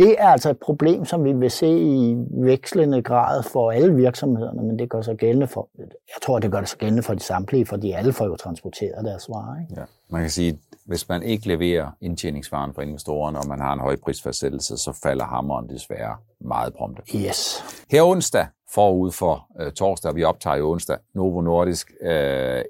det 0.00 0.16
er 0.18 0.28
altså 0.28 0.50
et 0.50 0.58
problem, 0.58 1.04
som 1.04 1.24
vi 1.24 1.32
vil 1.32 1.50
se 1.50 1.68
i 1.78 2.16
vekslende 2.30 3.02
grad 3.02 3.42
for 3.42 3.70
alle 3.70 3.94
virksomhederne, 3.94 4.62
men 4.62 4.78
det 4.78 4.90
gør 4.90 5.02
sig 5.02 5.16
gældende 5.16 5.46
for, 5.46 5.68
jeg 5.78 6.22
tror, 6.22 6.38
det 6.38 6.50
gør 6.52 6.60
det 6.60 6.68
sig 6.68 6.78
gældende 6.78 7.02
for 7.02 7.14
de 7.14 7.22
samtlige, 7.22 7.66
fordi 7.66 7.92
alle 7.92 8.12
får 8.12 8.24
jo 8.24 8.36
transporteret 8.36 9.04
deres 9.04 9.28
varer. 9.28 9.60
Ikke? 9.60 9.80
Ja. 9.80 9.84
Man 10.08 10.20
kan 10.20 10.30
sige, 10.30 10.58
hvis 10.86 11.08
man 11.08 11.22
ikke 11.22 11.48
leverer 11.48 11.90
indtjeningsvaren 12.00 12.74
for 12.74 12.82
investorerne, 12.82 13.38
og 13.38 13.48
man 13.48 13.60
har 13.60 13.72
en 13.72 13.80
høj 13.80 13.96
prisfastsættelse, 13.96 14.76
så 14.76 14.92
falder 15.02 15.24
hammeren 15.24 15.68
desværre 15.68 16.16
meget 16.40 16.74
prompte. 16.74 17.02
Yes. 17.16 17.64
Her 17.90 18.02
onsdag, 18.02 18.46
forud 18.74 19.12
for 19.12 19.46
øh, 19.60 19.72
torsdag, 19.72 20.14
vi 20.14 20.24
optager 20.24 20.56
i 20.56 20.60
onsdag, 20.60 20.98
Novo 21.14 21.40
Nordisk 21.40 21.92
øh, 22.02 22.62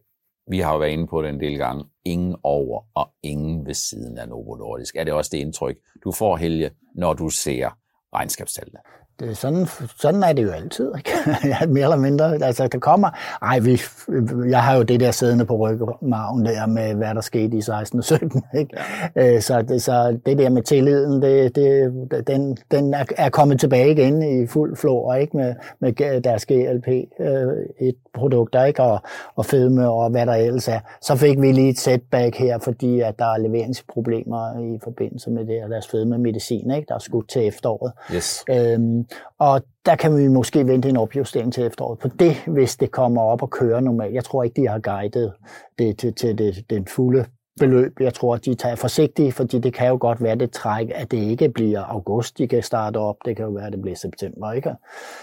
vi 0.50 0.58
har 0.58 0.72
jo 0.72 0.78
været 0.78 0.90
inde 0.90 1.06
på 1.06 1.22
det 1.22 1.28
en 1.28 1.40
del 1.40 1.58
gange, 1.58 1.84
ingen 2.04 2.36
over 2.42 2.82
og 2.94 3.08
ingen 3.22 3.66
ved 3.66 3.74
siden 3.74 4.18
af 4.18 4.28
Novo 4.28 4.54
Nordisk. 4.54 4.96
Er 4.96 5.04
det 5.04 5.12
også 5.12 5.28
det 5.32 5.38
indtryk, 5.38 5.76
du 6.04 6.12
får, 6.12 6.36
Helge, 6.36 6.70
når 6.94 7.14
du 7.14 7.28
ser 7.28 7.70
regnskabstallene? 8.14 8.78
Det, 9.20 9.36
sådan, 9.36 9.66
sådan 9.96 10.22
er 10.22 10.32
det 10.32 10.42
jo 10.42 10.50
altid, 10.50 10.92
ikke? 10.96 11.10
mere 11.74 11.82
eller 11.82 11.96
mindre. 11.96 12.44
Altså, 12.44 12.68
der 12.68 12.78
kommer... 12.78 13.10
Ej, 13.42 13.58
vi, 13.58 13.80
jeg 14.48 14.62
har 14.62 14.76
jo 14.76 14.82
det 14.82 15.00
der 15.00 15.10
siddende 15.10 15.44
på 15.44 15.56
rygmarven 15.56 16.46
der 16.46 16.66
med, 16.66 16.94
hvad 16.94 17.14
der 17.14 17.20
skete 17.20 17.56
i 17.56 17.60
16 17.60 17.98
og 17.98 18.04
17, 18.04 18.42
ikke? 18.60 18.76
Ja. 19.16 19.34
Øh, 19.34 19.40
så, 19.40 19.62
det, 19.62 19.82
så 19.82 20.18
det 20.26 20.38
der 20.38 20.48
med 20.48 20.62
tilliden, 20.62 21.22
det, 21.22 21.56
det, 21.56 21.92
den, 22.26 22.56
den 22.70 22.94
er, 22.94 23.04
er 23.16 23.28
kommet 23.28 23.60
tilbage 23.60 23.90
igen 23.90 24.42
i 24.42 24.46
fuld 24.46 24.76
flor, 24.76 25.14
ikke? 25.14 25.36
Med, 25.36 25.54
med 25.80 26.20
deres 26.20 26.46
GLP, 26.46 26.88
øh, 27.20 27.88
et 27.88 27.96
produkt, 28.14 28.56
ikke? 28.66 28.82
Og, 28.82 29.00
og 29.36 29.46
fedme 29.46 29.90
og 29.90 30.10
hvad 30.10 30.26
der 30.26 30.34
ellers 30.34 30.68
er. 30.68 30.80
Så 31.02 31.16
fik 31.16 31.40
vi 31.40 31.52
lige 31.52 31.68
et 31.68 31.78
setback 31.78 32.36
her, 32.36 32.58
fordi 32.58 33.00
at 33.00 33.18
der 33.18 33.24
er 33.24 33.38
leveringsproblemer 33.38 34.74
i 34.74 34.78
forbindelse 34.84 35.30
med 35.30 35.46
det, 35.46 35.64
og 35.64 35.70
deres 35.70 35.88
fedme 35.88 36.18
medicin, 36.18 36.70
ikke? 36.70 36.86
Der 36.88 36.94
er 36.94 36.98
skudt 36.98 37.28
til 37.28 37.46
efteråret. 37.46 37.92
Yes. 38.14 38.44
Øhm, 38.50 39.06
og 39.38 39.62
der 39.86 39.96
kan 39.96 40.16
vi 40.16 40.28
måske 40.28 40.66
vente 40.66 40.88
en 40.88 40.96
opjustering 40.96 41.52
til 41.52 41.66
efteråret 41.66 41.98
på 41.98 42.08
det, 42.08 42.36
hvis 42.46 42.76
det 42.76 42.90
kommer 42.90 43.22
op 43.22 43.42
og 43.42 43.50
kører 43.50 43.80
normalt. 43.80 44.14
Jeg 44.14 44.24
tror 44.24 44.42
ikke, 44.42 44.62
de 44.62 44.68
har 44.68 44.78
guidet 44.78 45.32
det 45.78 45.98
til, 45.98 46.14
til 46.14 46.38
det, 46.38 46.70
den 46.70 46.86
fulde 46.86 47.24
beløb. 47.60 48.00
Jeg 48.00 48.14
tror, 48.14 48.34
at 48.34 48.44
de 48.44 48.54
tager 48.54 48.74
forsigtigt, 48.74 49.34
fordi 49.34 49.58
det 49.58 49.74
kan 49.74 49.88
jo 49.88 49.98
godt 50.00 50.22
være 50.22 50.36
det 50.36 50.50
træk, 50.50 50.90
at 50.94 51.10
det 51.10 51.16
ikke 51.16 51.48
bliver 51.48 51.80
august, 51.80 52.38
de 52.38 52.48
kan 52.48 52.62
starte 52.62 52.96
op. 52.96 53.16
Det 53.24 53.36
kan 53.36 53.44
jo 53.44 53.50
være, 53.50 53.66
at 53.66 53.72
det 53.72 53.82
bliver 53.82 53.96
september. 53.96 54.52
Ikke? 54.52 54.74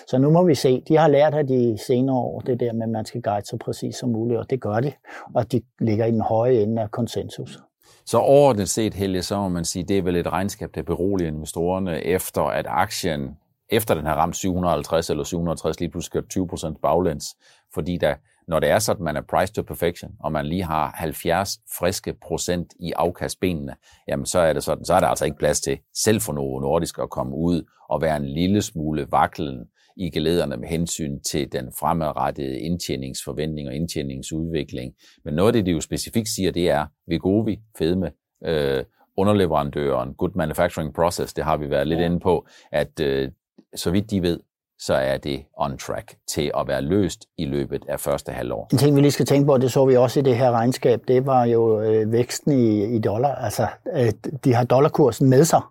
Så 0.08 0.18
nu 0.18 0.30
må 0.30 0.44
vi 0.44 0.56
se. 0.56 0.84
De 0.88 0.98
har 0.98 1.08
lært 1.08 1.34
af 1.34 1.48
de 1.48 1.78
senere 1.88 2.16
år, 2.16 2.40
det 2.40 2.60
der 2.60 2.74
med, 2.74 2.84
at 2.84 2.90
man 2.90 3.06
skal 3.06 3.22
guide 3.22 3.46
så 3.46 3.58
præcis 3.58 3.96
som 3.96 4.10
muligt, 4.10 4.40
og 4.40 4.50
det 4.50 4.62
gør 4.62 4.80
de. 4.80 4.92
Og 5.36 5.52
de 5.52 5.62
ligger 5.80 6.06
i 6.06 6.12
den 6.12 6.22
høje 6.22 6.54
ende 6.54 6.82
af 6.82 6.92
konsensus. 6.92 7.60
Så 8.06 8.18
overordnet 8.18 8.70
set, 8.70 8.94
Helge, 8.94 9.22
så 9.22 9.38
må 9.38 9.50
man 9.50 9.66
sige, 9.66 9.84
det 9.84 9.98
er 9.98 10.02
vel 10.02 10.16
et 10.16 10.28
regnskab, 10.28 10.70
der 10.76 10.84
beroliger 10.84 11.32
investorerne 11.32 12.04
efter, 12.04 12.42
at 12.42 12.66
aktien, 12.70 13.38
efter 13.70 13.96
den 13.96 14.06
har 14.06 14.16
ramt 14.16 14.36
750 14.36 15.10
eller 15.10 15.24
760, 15.24 15.80
lige 15.80 15.90
pludselig 15.90 16.24
20% 16.38 16.80
baglæns, 16.82 17.26
fordi 17.74 17.98
der, 17.98 18.16
når 18.48 18.60
det 18.60 18.70
er 18.70 18.80
sådan, 18.80 19.02
at 19.02 19.04
man 19.04 19.18
er 19.18 19.22
price 19.30 19.54
to 19.54 19.62
perfection, 19.62 20.12
og 20.20 20.32
man 20.32 20.46
lige 20.46 20.64
har 20.64 20.92
70 20.96 21.60
friske 21.78 22.14
procent 22.28 22.74
i 22.80 22.92
afkastbenene, 22.96 23.76
jamen 24.08 24.26
så 24.26 24.40
er 24.40 24.54
det 24.54 24.64
sådan, 24.64 24.86
så 24.86 24.94
er 24.94 25.00
der 25.00 25.08
altså 25.08 25.26
ikke 25.26 25.38
plads 25.38 25.62
til 25.62 25.78
selv 26.04 26.22
for 26.22 26.34
Novo 26.34 26.60
Nordisk 26.60 27.00
at 27.00 27.10
komme 27.10 27.36
ud 27.36 27.64
og 27.90 28.02
være 28.02 28.18
en 28.18 28.26
lille 28.26 28.62
smule 28.62 29.08
vaklen 29.12 29.66
i 29.98 30.10
gelederne 30.10 30.58
med 30.58 30.68
hensyn 30.68 31.20
til 31.20 31.52
den 31.52 31.72
fremadrettede 31.80 32.60
indtjeningsforventning 32.60 33.68
og 33.68 33.76
indtjeningsudvikling. 33.76 34.94
Men 35.26 35.34
noget 35.34 35.50
af 35.50 35.54
det, 35.54 35.66
de 35.66 35.72
jo 35.72 35.82
specifikt 35.82 36.28
siger, 36.30 36.52
det 36.52 36.70
er 36.70 36.86
Vegovi, 37.08 37.60
fedme, 37.78 38.12
øh, 38.46 38.84
underleverandøren, 39.18 40.14
good 40.14 40.32
manufacturing 40.36 40.94
process, 40.94 41.34
det 41.34 41.44
har 41.44 41.58
vi 41.58 41.70
været 41.70 41.88
lidt 41.88 42.00
inde 42.00 42.20
på, 42.20 42.48
at 42.72 43.00
øh, 43.00 43.32
så 43.76 43.92
vidt 43.92 44.12
de 44.12 44.22
ved, 44.22 44.40
så 44.80 44.94
er 44.94 45.18
det 45.18 45.44
on 45.58 45.78
track 45.78 46.16
til 46.28 46.52
at 46.60 46.68
være 46.68 46.82
løst 46.82 47.26
i 47.38 47.46
løbet 47.46 47.86
af 47.90 48.00
første 48.00 48.32
halvår. 48.32 48.68
En 48.72 48.78
ting, 48.78 48.96
vi 48.96 49.02
lige 49.02 49.12
skal 49.12 49.26
tænke 49.26 49.46
på, 49.46 49.58
det 49.58 49.72
så 49.72 49.86
vi 49.86 49.96
også 49.96 50.20
i 50.20 50.24
det 50.24 50.38
her 50.38 50.52
regnskab, 50.52 51.02
det 51.08 51.26
var 51.26 51.44
jo 51.46 51.82
øh, 51.82 52.12
væksten 52.12 52.52
i, 52.52 52.96
i 52.96 53.00
dollar. 53.00 53.36
Altså, 53.36 53.68
øh, 53.94 54.12
de 54.44 54.54
har 54.54 54.64
dollarkursen 54.64 55.30
med 55.30 55.44
sig. 55.44 55.62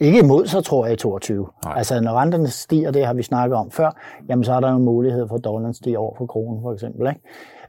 Ikke 0.00 0.18
imod 0.18 0.46
sig, 0.46 0.64
tror 0.64 0.86
jeg, 0.86 0.92
i 0.92 0.96
22. 0.96 1.48
Nej. 1.64 1.74
Altså, 1.76 2.00
når 2.00 2.12
renterne 2.12 2.48
stiger, 2.48 2.90
det 2.90 3.06
har 3.06 3.14
vi 3.14 3.22
snakket 3.22 3.56
om 3.56 3.70
før, 3.70 3.90
jamen 4.28 4.44
så 4.44 4.52
er 4.52 4.60
der 4.60 4.70
jo 4.70 4.78
mulighed 4.78 5.28
for, 5.28 5.36
at 5.36 5.44
dollaren 5.44 5.74
stiger 5.74 5.98
over 5.98 6.14
for 6.18 6.26
kronen, 6.26 6.62
for 6.62 6.72
eksempel. 6.72 7.08
Ikke? 7.08 7.20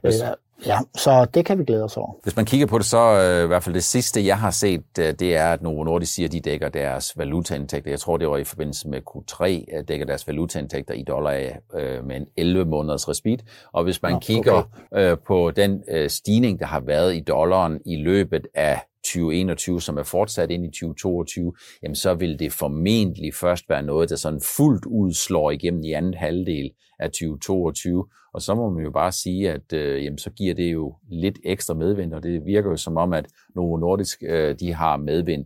Hvis, 0.02 0.22
øh, 0.22 0.28
Ja, 0.66 0.78
så 0.96 1.26
det 1.34 1.46
kan 1.46 1.58
vi 1.58 1.64
glæde 1.64 1.84
os 1.84 1.96
over. 1.96 2.12
Hvis 2.22 2.36
man 2.36 2.44
kigger 2.44 2.66
på 2.66 2.78
det, 2.78 2.86
så 2.86 2.98
øh, 2.98 3.44
i 3.44 3.46
hvert 3.46 3.62
fald 3.62 3.74
det 3.74 3.84
sidste, 3.84 4.26
jeg 4.26 4.38
har 4.38 4.50
set, 4.50 4.84
øh, 4.98 5.14
det 5.18 5.36
er, 5.36 5.52
at 5.52 5.62
Novo 5.62 5.84
Nordisk 5.84 6.14
siger, 6.14 6.28
at 6.28 6.32
de 6.32 6.40
dækker 6.40 6.68
deres 6.68 7.18
valutaindtægter. 7.18 7.90
Jeg 7.90 8.00
tror, 8.00 8.16
det 8.16 8.28
var 8.28 8.36
i 8.36 8.44
forbindelse 8.44 8.88
med 8.88 9.00
Q3, 9.10 9.44
at 9.76 9.88
dækker 9.88 10.06
deres 10.06 10.28
valutaindtægter 10.28 10.94
i 10.94 11.02
dollar 11.02 11.30
af 11.30 11.58
øh, 11.74 12.04
med 12.04 12.16
en 12.16 12.26
11 12.36 12.64
måneders 12.64 13.08
respit. 13.08 13.44
Og 13.72 13.84
hvis 13.84 14.02
man 14.02 14.12
Nå, 14.12 14.18
kigger 14.18 14.68
okay. 14.92 15.10
øh, 15.10 15.16
på 15.26 15.50
den 15.50 15.82
øh, 15.88 16.10
stigning, 16.10 16.60
der 16.60 16.66
har 16.66 16.80
været 16.80 17.16
i 17.16 17.20
dollaren 17.20 17.80
i 17.86 17.96
løbet 17.96 18.46
af 18.54 18.80
2021, 19.08 19.80
som 19.80 19.98
er 19.98 20.02
fortsat 20.02 20.50
ind 20.50 20.64
i 20.64 20.68
2022, 20.68 21.52
jamen 21.82 21.94
så 21.94 22.14
vil 22.14 22.38
det 22.38 22.52
formentlig 22.52 23.34
først 23.34 23.64
være 23.68 23.82
noget, 23.82 24.10
der 24.10 24.16
sådan 24.16 24.40
fuldt 24.56 24.84
ud 24.84 25.12
slår 25.12 25.50
igennem 25.50 25.82
i 25.82 25.92
anden 25.92 26.14
halvdel 26.14 26.70
af 26.98 27.10
2022. 27.10 28.06
Og 28.32 28.42
så 28.42 28.54
må 28.54 28.70
man 28.70 28.84
jo 28.84 28.90
bare 28.90 29.12
sige, 29.12 29.50
at 29.50 29.72
øh, 29.72 30.04
jamen, 30.04 30.18
så 30.18 30.30
giver 30.30 30.54
det 30.54 30.72
jo 30.72 30.94
lidt 31.10 31.38
ekstra 31.44 31.74
medvind, 31.74 32.14
og 32.14 32.22
det 32.22 32.46
virker 32.46 32.70
jo 32.70 32.76
som 32.76 32.96
om, 32.96 33.12
at 33.12 33.26
Novo 33.54 33.76
Nordisk 33.76 34.22
øh, 34.22 34.58
de 34.60 34.74
har 34.74 34.96
medvind 34.96 35.44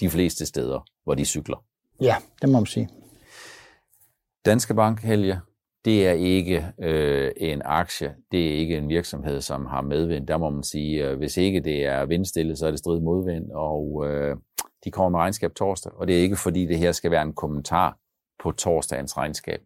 de 0.00 0.10
fleste 0.10 0.46
steder, 0.46 0.86
hvor 1.04 1.14
de 1.14 1.24
cykler. 1.24 1.64
Ja, 2.00 2.16
det 2.42 2.48
må 2.48 2.58
man 2.58 2.66
sige. 2.66 2.88
Danske 4.44 4.74
Bank, 4.74 5.00
Helge, 5.00 5.40
det 5.84 6.06
er 6.06 6.12
ikke 6.12 6.66
øh, 6.82 7.32
en 7.36 7.62
aktie, 7.64 8.14
det 8.32 8.48
er 8.48 8.58
ikke 8.58 8.76
en 8.76 8.88
virksomhed, 8.88 9.40
som 9.40 9.66
har 9.66 9.82
medvind. 9.82 10.26
Der 10.26 10.36
må 10.36 10.50
man 10.50 10.62
sige, 10.62 11.08
øh, 11.08 11.18
hvis 11.18 11.36
ikke 11.36 11.60
det 11.60 11.86
er 11.86 12.06
vindstille, 12.06 12.56
så 12.56 12.66
er 12.66 12.70
det 12.70 12.78
strid 12.78 13.00
modvind, 13.00 13.50
og 13.50 14.04
øh, 14.06 14.36
de 14.84 14.90
kommer 14.90 15.08
med 15.08 15.18
regnskab 15.18 15.54
torsdag, 15.54 15.92
og 15.94 16.06
det 16.06 16.18
er 16.18 16.22
ikke 16.22 16.36
fordi 16.36 16.66
det 16.66 16.78
her 16.78 16.92
skal 16.92 17.10
være 17.10 17.22
en 17.22 17.32
kommentar 17.32 17.98
på 18.42 18.52
torsdagens 18.52 19.16
regnskab. 19.16 19.60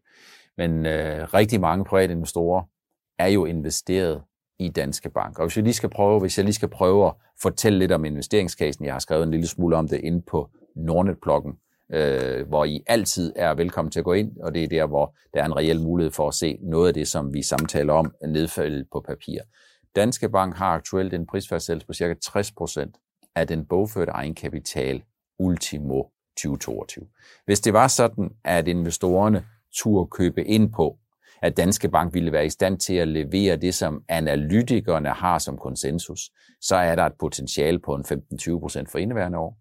Men 0.57 0.87
øh, 0.87 1.35
rigtig 1.35 1.61
mange 1.61 1.85
private 1.85 2.13
investorer 2.13 2.63
er 3.19 3.29
jo 3.29 3.45
investeret 3.45 4.23
i 4.59 4.69
Danske 4.69 5.11
Bank. 5.11 5.39
Og 5.39 5.47
hvis 5.47 5.57
jeg 5.57 5.65
lige 5.65 5.75
skal 5.75 5.91
prøve, 5.91 6.21
hvis 6.21 6.39
jeg 6.39 6.45
lige 6.45 6.55
skal 6.55 6.69
prøve 6.69 7.07
at 7.07 7.15
fortælle 7.43 7.79
lidt 7.79 7.93
om 7.93 8.05
investeringskassen, 8.05 8.85
jeg 8.85 8.95
har 8.95 8.99
skrevet 8.99 9.23
en 9.23 9.31
lille 9.31 9.47
smule 9.47 9.77
om 9.77 9.89
det 9.89 10.01
inde 10.01 10.23
på 10.23 10.51
Nordnet-bloggen, 10.77 11.53
øh, 11.93 12.49
hvor 12.49 12.65
I 12.65 12.83
altid 12.87 13.33
er 13.37 13.55
velkommen 13.55 13.93
til 13.93 13.99
at 13.99 14.05
gå 14.05 14.13
ind, 14.13 14.37
og 14.41 14.55
det 14.55 14.65
er 14.65 14.69
der, 14.69 14.87
hvor 14.87 15.17
der 15.35 15.43
er 15.43 15.47
en 15.47 15.57
reel 15.57 15.81
mulighed 15.81 16.13
for 16.13 16.29
at 16.29 16.35
se 16.35 16.59
noget 16.63 16.89
af 16.89 16.95
det, 16.95 17.09
som 17.09 17.35
vi 17.35 17.43
samtaler 17.43 17.93
om, 17.93 18.15
nedfældet 18.29 18.87
på 18.93 19.01
papir. 19.01 19.41
Danske 19.97 20.29
Bank 20.29 20.57
har 20.57 20.75
aktuelt 20.75 21.15
en 21.15 21.27
prisfærdsættelse 21.27 21.87
på 21.87 21.93
ca. 21.93 22.15
60% 22.25 23.31
af 23.35 23.47
den 23.47 23.67
bogførte 23.67 24.13
egenkapital 24.13 25.03
ultimo 25.39 26.03
2022. 26.37 27.07
Hvis 27.45 27.61
det 27.61 27.73
var 27.73 27.89
sådan, 27.89 28.31
at 28.45 28.69
investorerne 28.69 29.45
turde 29.75 30.11
købe 30.11 30.45
ind 30.45 30.73
på, 30.73 30.99
at 31.43 31.57
Danske 31.57 31.89
Bank 31.89 32.15
ville 32.15 32.33
være 32.33 32.47
i 32.47 32.51
stand 32.51 32.79
til 32.79 32.95
at 32.95 33.09
levere 33.09 33.57
det, 33.57 33.75
som 33.75 34.03
analytikerne 34.09 35.09
har 35.09 35.39
som 35.39 35.59
konsensus, 35.59 36.21
så 36.61 36.77
er 36.77 36.95
der 36.95 37.03
et 37.07 37.13
potentiale 37.21 37.79
på 37.79 37.95
en 37.95 38.05
15-20% 38.05 38.85
for 38.93 38.99
indeværende 38.99 39.39
år. 39.39 39.59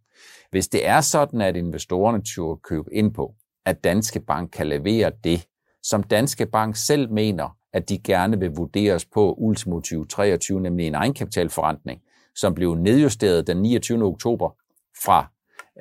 Hvis 0.51 0.67
det 0.67 0.88
er 0.88 1.01
sådan, 1.01 1.41
at 1.41 1.55
investorerne 1.55 2.24
tør 2.24 2.55
købe 2.63 2.93
ind 2.93 3.13
på, 3.13 3.33
at 3.65 3.83
Danske 3.83 4.19
Bank 4.19 4.51
kan 4.51 4.67
levere 4.67 5.12
det, 5.24 5.47
som 5.83 6.03
Danske 6.03 6.45
Bank 6.45 6.75
selv 6.75 7.12
mener, 7.12 7.57
at 7.74 7.89
de 7.89 8.00
gerne 8.00 8.39
vil 8.39 8.50
vurderes 8.50 9.05
på 9.05 9.33
ultimo 9.33 9.75
2023, 9.75 10.62
nemlig 10.62 10.88
en 10.88 10.95
egenkapitalforrentning, 10.95 12.01
som 12.36 12.55
blev 12.55 12.75
nedjusteret 12.75 13.47
den 13.47 13.57
29. 13.57 14.03
oktober 14.03 14.50
fra 15.03 15.31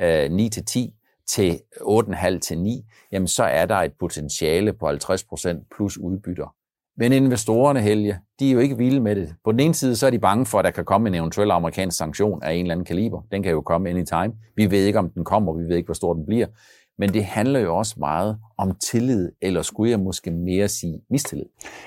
øh, 0.01 0.31
9 0.31 0.49
til 0.49 0.65
10 0.65 0.95
til 1.29 1.61
8,5 1.81 2.39
til 2.39 2.59
9, 2.59 2.85
jamen 3.13 3.29
så 3.29 3.45
er 3.45 3.67
der 3.67 3.77
et 3.77 3.93
potentiale 4.01 4.73
på 4.73 4.89
50% 4.91 5.67
plus 5.77 5.99
udbytter. 5.99 6.56
Men 6.99 7.13
investorerne, 7.13 7.81
Helge, 7.81 8.19
de 8.41 8.49
er 8.49 8.53
jo 8.53 8.59
ikke 8.59 8.77
vilde 8.77 9.01
med 9.01 9.17
det. 9.17 9.35
På 9.45 9.53
den 9.53 9.61
ene 9.61 9.75
side, 9.75 9.97
så 9.97 10.07
er 10.07 10.11
de 10.11 10.19
bange 10.19 10.47
for, 10.47 10.59
at 10.59 10.65
der 10.65 10.71
kan 10.71 10.85
komme 10.85 11.09
en 11.09 11.15
eventuel 11.15 11.51
amerikansk 11.51 11.99
sanktion 11.99 12.43
af 12.43 12.53
en 12.53 12.61
eller 12.61 12.75
anden 12.75 12.85
kaliber. 12.85 13.21
Den 13.31 13.43
kan 13.43 13.53
jo 13.53 13.61
komme 13.61 13.89
anytime. 13.91 14.33
Vi 14.57 14.71
ved 14.71 14.85
ikke, 14.85 14.99
om 14.99 15.11
den 15.11 15.25
kommer, 15.25 15.53
vi 15.53 15.63
ved 15.63 15.77
ikke, 15.77 15.87
hvor 15.87 15.95
stor 15.95 16.15
den 16.15 16.27
bliver. 16.27 16.47
Men 16.99 17.15
det 17.15 17.25
handler 17.25 17.61
jo 17.61 17.77
også 17.77 17.95
meget 17.99 18.37
om 18.59 18.75
tillid, 18.91 19.33
eller 19.43 19.63
skulle 19.63 19.91
jeg 19.91 20.01
måske 20.01 20.31
mere 20.31 20.69
sige 20.69 21.01
mistillid? 21.11 21.47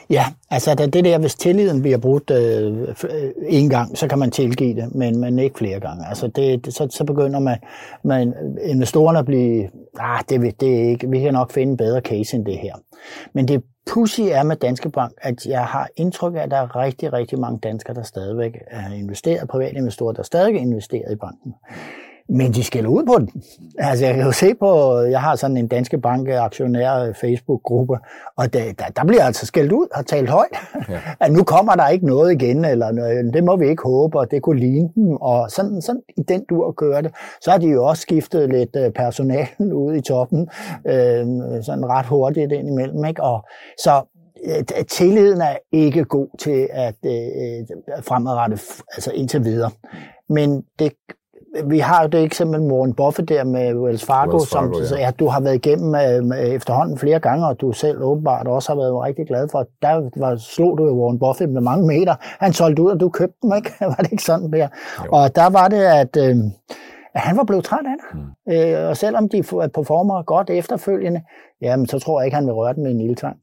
Ja, 0.10 0.26
altså 0.50 0.76
det 0.76 1.06
der, 1.06 1.20
hvis 1.20 1.36
tilliden 1.36 1.82
bliver 1.82 1.98
brudt 1.98 2.32
øh, 2.32 2.82
øh, 2.82 3.32
en 3.48 3.70
gang, 3.70 3.98
så 3.98 4.08
kan 4.08 4.20
man 4.20 4.32
tilgive 4.32 4.82
det, 4.82 4.96
men, 4.96 5.20
men 5.20 5.40
ikke 5.40 5.58
flere 5.58 5.80
gange. 5.80 6.08
Altså 6.08 6.28
det, 6.28 6.74
så, 6.74 6.88
så 6.90 7.04
begynder 7.04 7.40
man, 7.40 7.58
man 8.04 8.34
investorerne 8.64 9.20
at 9.20 9.26
blive, 9.26 9.70
ah, 10.00 10.24
det, 10.30 10.60
det 10.60 10.76
er 10.76 10.90
ikke, 10.90 11.10
vi 11.10 11.20
kan 11.20 11.34
nok 11.34 11.52
finde 11.52 11.72
en 11.72 11.78
bedre 11.78 12.02
case 12.02 12.36
end 12.36 12.46
det 12.46 12.58
her. 12.58 12.74
Men 13.34 13.48
det 13.48 13.64
pussy 13.94 14.22
er 14.22 14.44
med 14.44 14.56
Danske 14.56 14.90
Bank, 14.90 15.14
at 15.22 15.46
jeg 15.46 15.66
har 15.66 15.90
indtryk 15.96 16.36
af, 16.36 16.40
at 16.40 16.52
der 16.52 16.58
er 16.58 16.76
rigtig, 16.76 17.14
rigtig 17.14 17.40
mange 17.40 17.60
danskere, 17.60 17.96
der 17.96 18.04
stadigvæk 18.04 18.58
er 18.68 18.94
investeret, 18.94 19.50
private 19.50 19.76
investorer, 19.76 20.14
der 20.14 20.24
stadig 20.24 20.56
er 20.56 20.60
investeret 20.60 21.12
i 21.12 21.16
banken. 21.16 21.56
Men 22.30 22.54
de 22.54 22.64
skælder 22.64 22.90
ud 22.90 23.06
på 23.06 23.20
den. 23.20 23.44
Altså, 23.78 24.06
jeg 24.06 24.16
kan 24.16 24.24
jo 24.24 24.32
se 24.32 24.54
på, 24.56 25.00
jeg 25.00 25.22
har 25.22 25.36
sådan 25.36 25.58
en 25.58 25.68
Danske 25.68 25.98
Bank 25.98 26.30
aktionær 26.30 27.14
Facebook-gruppe, 27.22 27.98
og 28.38 28.54
der, 28.54 28.64
der, 28.80 28.86
der 28.96 29.06
bliver 29.06 29.24
altså 29.24 29.46
skældt 29.46 29.72
ud 29.72 29.88
og 29.96 30.06
talt 30.06 30.30
højt, 30.30 30.58
ja. 30.90 31.00
at 31.26 31.32
nu 31.32 31.44
kommer 31.44 31.76
der 31.76 31.88
ikke 31.88 32.06
noget 32.06 32.42
igen, 32.42 32.66
eller 32.66 32.92
noget, 32.92 33.34
det 33.34 33.44
må 33.44 33.56
vi 33.56 33.70
ikke 33.70 33.84
håbe, 33.84 34.20
og 34.20 34.32
det 34.32 34.42
kunne 34.42 34.60
ligne 34.60 34.90
dem, 34.96 35.16
og 35.16 35.52
sådan, 35.52 35.82
sådan 35.82 36.02
i 36.18 36.22
den 36.22 36.46
dur 36.50 36.72
kører 36.72 37.02
det. 37.02 37.12
Så 37.42 37.52
har 37.52 37.58
de 37.58 37.68
jo 37.68 37.86
også 37.86 38.02
skiftet 38.02 38.50
lidt 38.50 38.76
øh, 38.76 38.92
personal 38.92 39.48
ud 39.74 39.96
i 39.96 40.02
toppen, 40.02 40.50
øh, 40.88 41.26
sådan 41.64 41.86
ret 41.86 42.06
hurtigt 42.06 42.52
ind 42.52 42.68
imellem, 42.68 43.06
ikke? 43.06 43.24
Og 43.24 43.46
så 43.84 44.02
øh, 44.46 44.86
tilliden 44.86 45.42
er 45.42 45.58
ikke 45.72 46.04
god 46.06 46.28
til 46.40 46.68
at 46.72 46.96
øh, 47.06 47.68
fremadrette, 48.04 48.60
altså 48.94 49.12
indtil 49.12 49.44
videre. 49.44 49.72
Men 50.30 50.64
det 50.80 50.92
vi 51.66 51.80
har 51.80 52.02
jo 52.02 52.08
det 52.08 52.24
eksempel 52.24 52.62
Warren 52.62 52.94
Buffett 52.94 53.30
der 53.30 53.44
med 53.44 53.76
Wells 53.76 54.06
Fargo, 54.06 54.32
Wells 54.32 54.50
Fargo 54.50 54.74
som 54.74 54.98
ja. 54.98 55.06
ja, 55.06 55.12
du 55.12 55.28
har 55.28 55.42
været 55.42 55.56
igennem 55.56 55.96
øh, 56.32 56.40
efterhånden 56.40 56.98
flere 56.98 57.20
gange, 57.20 57.48
og 57.48 57.62
du 57.62 57.72
selv 57.72 58.02
åbenbart 58.02 58.48
også 58.48 58.72
har 58.72 58.78
været 58.78 59.04
rigtig 59.04 59.28
glad 59.28 59.48
for. 59.52 59.68
Der 59.82 60.10
var, 60.20 60.36
slog 60.36 60.78
du 60.78 60.86
jo 60.86 60.94
Warren 61.02 61.20
Buffett 61.20 61.52
med 61.52 61.62
mange 61.62 61.88
meter. 61.88 62.16
Han 62.20 62.54
solgte 62.54 62.82
ud, 62.82 62.92
og 62.92 63.00
du 63.00 63.10
købte 63.10 63.38
dem, 63.44 63.52
ikke? 63.56 63.72
var 63.94 63.96
det 63.96 64.12
ikke 64.12 64.24
sådan 64.24 64.52
der? 64.52 64.68
Jo. 65.06 65.10
Og 65.12 65.36
der 65.36 65.50
var 65.50 65.68
det, 65.68 65.84
at... 65.84 66.18
Øh, 66.18 66.36
at 67.14 67.22
han 67.22 67.38
var 67.38 67.44
blevet 67.44 67.64
træt 67.64 67.86
af 67.86 67.96
det. 68.00 68.20
Mm. 68.48 68.54
Øh, 68.54 68.90
og 68.90 68.98
selvom 68.98 69.30
de 69.30 69.44
performer 69.74 70.24
godt 70.24 70.50
efterfølgende, 70.50 71.22
jamen, 71.62 71.88
så 71.88 72.00
tror 72.00 72.20
jeg 72.20 72.26
ikke, 72.26 72.36
han 72.36 72.46
vil 72.46 72.54
røre 72.54 72.74
den 72.74 72.84
med 72.84 72.92
en 72.92 73.02
ildtang. 73.02 73.38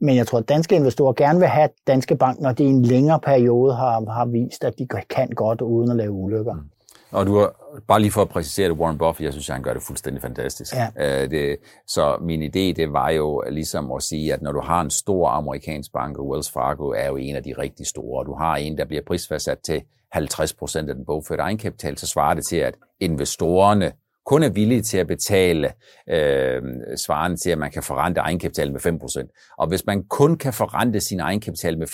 Men 0.00 0.16
jeg 0.16 0.26
tror, 0.26 0.38
at 0.38 0.48
danske 0.48 0.76
investorer 0.76 1.12
gerne 1.12 1.38
vil 1.38 1.48
have 1.48 1.68
Danske 1.86 2.16
Bank, 2.16 2.40
når 2.40 2.52
de 2.52 2.64
i 2.64 2.66
en 2.66 2.82
længere 2.82 3.20
periode 3.20 3.74
har, 3.74 4.10
har 4.10 4.26
vist, 4.26 4.64
at 4.64 4.78
de 4.78 4.86
kan 5.10 5.28
godt 5.28 5.60
uden 5.60 5.90
at 5.90 5.96
lave 5.96 6.10
ulykker. 6.10 6.54
Mm. 6.54 6.60
Og 7.12 7.26
du 7.26 7.38
har, 7.38 7.54
bare 7.88 8.00
lige 8.00 8.10
for 8.10 8.22
at 8.22 8.28
præcisere 8.28 8.68
det, 8.68 8.76
Warren 8.76 8.98
Buffett, 8.98 9.24
jeg 9.24 9.32
synes, 9.32 9.48
han 9.48 9.62
gør 9.62 9.72
det 9.72 9.82
fuldstændig 9.82 10.22
fantastisk. 10.22 10.74
Ja. 10.74 11.24
Uh, 11.24 11.30
det, 11.30 11.56
så 11.86 12.18
min 12.20 12.42
idé, 12.42 12.72
det 12.76 12.92
var 12.92 13.10
jo 13.10 13.44
ligesom 13.50 13.92
at 13.92 14.02
sige, 14.02 14.32
at 14.32 14.42
når 14.42 14.52
du 14.52 14.60
har 14.60 14.80
en 14.80 14.90
stor 14.90 15.28
amerikansk 15.28 15.92
bank, 15.92 16.18
og 16.18 16.28
Wells 16.28 16.50
Fargo 16.50 16.88
er 16.88 17.06
jo 17.06 17.16
en 17.16 17.36
af 17.36 17.42
de 17.42 17.54
rigtig 17.58 17.86
store, 17.86 18.18
og 18.18 18.26
du 18.26 18.34
har 18.34 18.56
en, 18.56 18.78
der 18.78 18.84
bliver 18.84 19.02
prisfastsat 19.06 19.58
til 19.64 19.82
50 20.12 20.54
procent 20.54 20.90
af 20.90 20.94
den 20.94 21.04
bogførte 21.04 21.42
egenkapital, 21.42 21.98
så 21.98 22.06
svarer 22.06 22.34
det 22.34 22.46
til, 22.46 22.56
at 22.56 22.74
investorerne 23.00 23.92
kun 24.26 24.42
er 24.42 24.50
villige 24.50 24.82
til 24.82 24.98
at 24.98 25.06
betale 25.06 25.72
øh, 26.10 26.62
svarende 26.96 27.36
til, 27.36 27.50
at 27.50 27.58
man 27.58 27.70
kan 27.70 27.82
forrente 27.82 28.20
egenkapital 28.20 28.72
med 28.72 28.80
5%. 28.86 29.54
Og 29.58 29.68
hvis 29.68 29.86
man 29.86 30.04
kun 30.04 30.36
kan 30.36 30.52
forrente 30.52 31.00
sin 31.00 31.20
egenkapital 31.20 31.78
med 31.78 31.86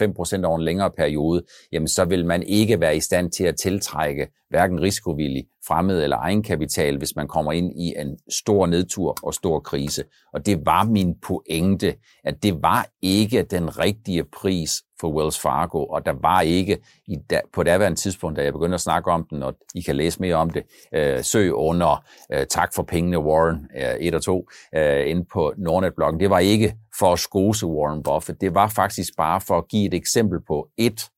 5% 0.42 0.44
over 0.44 0.58
en 0.58 0.64
længere 0.64 0.90
periode, 0.90 1.42
jamen 1.72 1.88
så 1.88 2.04
vil 2.04 2.26
man 2.26 2.42
ikke 2.42 2.80
være 2.80 2.96
i 2.96 3.00
stand 3.00 3.30
til 3.30 3.44
at 3.44 3.56
tiltrække 3.56 4.28
hverken 4.50 4.80
risikovillig 4.80 5.44
fremmed 5.68 6.02
eller 6.02 6.16
egenkapital, 6.16 6.98
hvis 6.98 7.16
man 7.16 7.28
kommer 7.28 7.52
ind 7.52 7.72
i 7.80 7.94
en 7.96 8.18
stor 8.28 8.66
nedtur 8.66 9.16
og 9.22 9.34
stor 9.34 9.60
krise. 9.60 10.04
Og 10.32 10.46
det 10.46 10.66
var 10.66 10.84
min 10.84 11.14
pointe, 11.22 11.94
at 12.24 12.42
det 12.42 12.62
var 12.62 12.86
ikke 13.02 13.42
den 13.42 13.78
rigtige 13.78 14.24
pris 14.24 14.82
for 15.00 15.12
Wells 15.12 15.40
Fargo, 15.40 15.84
og 15.84 16.06
der 16.06 16.14
var 16.22 16.40
ikke 16.40 16.78
i 17.06 17.16
da, 17.30 17.40
på 17.52 17.62
daværende 17.62 17.98
tidspunkt, 17.98 18.36
da 18.36 18.44
jeg 18.44 18.52
begyndte 18.52 18.74
at 18.74 18.80
snakke 18.80 19.10
om 19.10 19.26
den, 19.30 19.42
og 19.42 19.54
I 19.74 19.80
kan 19.80 19.96
læse 19.96 20.20
mere 20.20 20.34
om 20.34 20.50
det, 20.50 20.62
øh, 20.94 21.24
søg 21.24 21.54
under 21.54 22.04
øh, 22.32 22.46
Tak 22.46 22.74
for 22.74 22.82
pengene 22.82 23.18
Warren 23.18 23.66
øh, 23.76 23.94
1 24.00 24.14
og 24.14 24.22
2 24.22 24.48
øh, 24.74 25.10
inde 25.10 25.24
på 25.32 25.52
Nordnet-bloggen. 25.58 26.20
Det 26.20 26.30
var 26.30 26.38
ikke 26.38 26.74
for 26.98 27.12
at 27.12 27.18
skose 27.18 27.66
Warren 27.66 28.02
Buffett, 28.02 28.40
det 28.40 28.54
var 28.54 28.68
faktisk 28.68 29.16
bare 29.16 29.40
for 29.40 29.58
at 29.58 29.68
give 29.68 29.86
et 29.86 29.94
eksempel 29.94 30.38
på 30.46 30.68
et, 30.76 31.10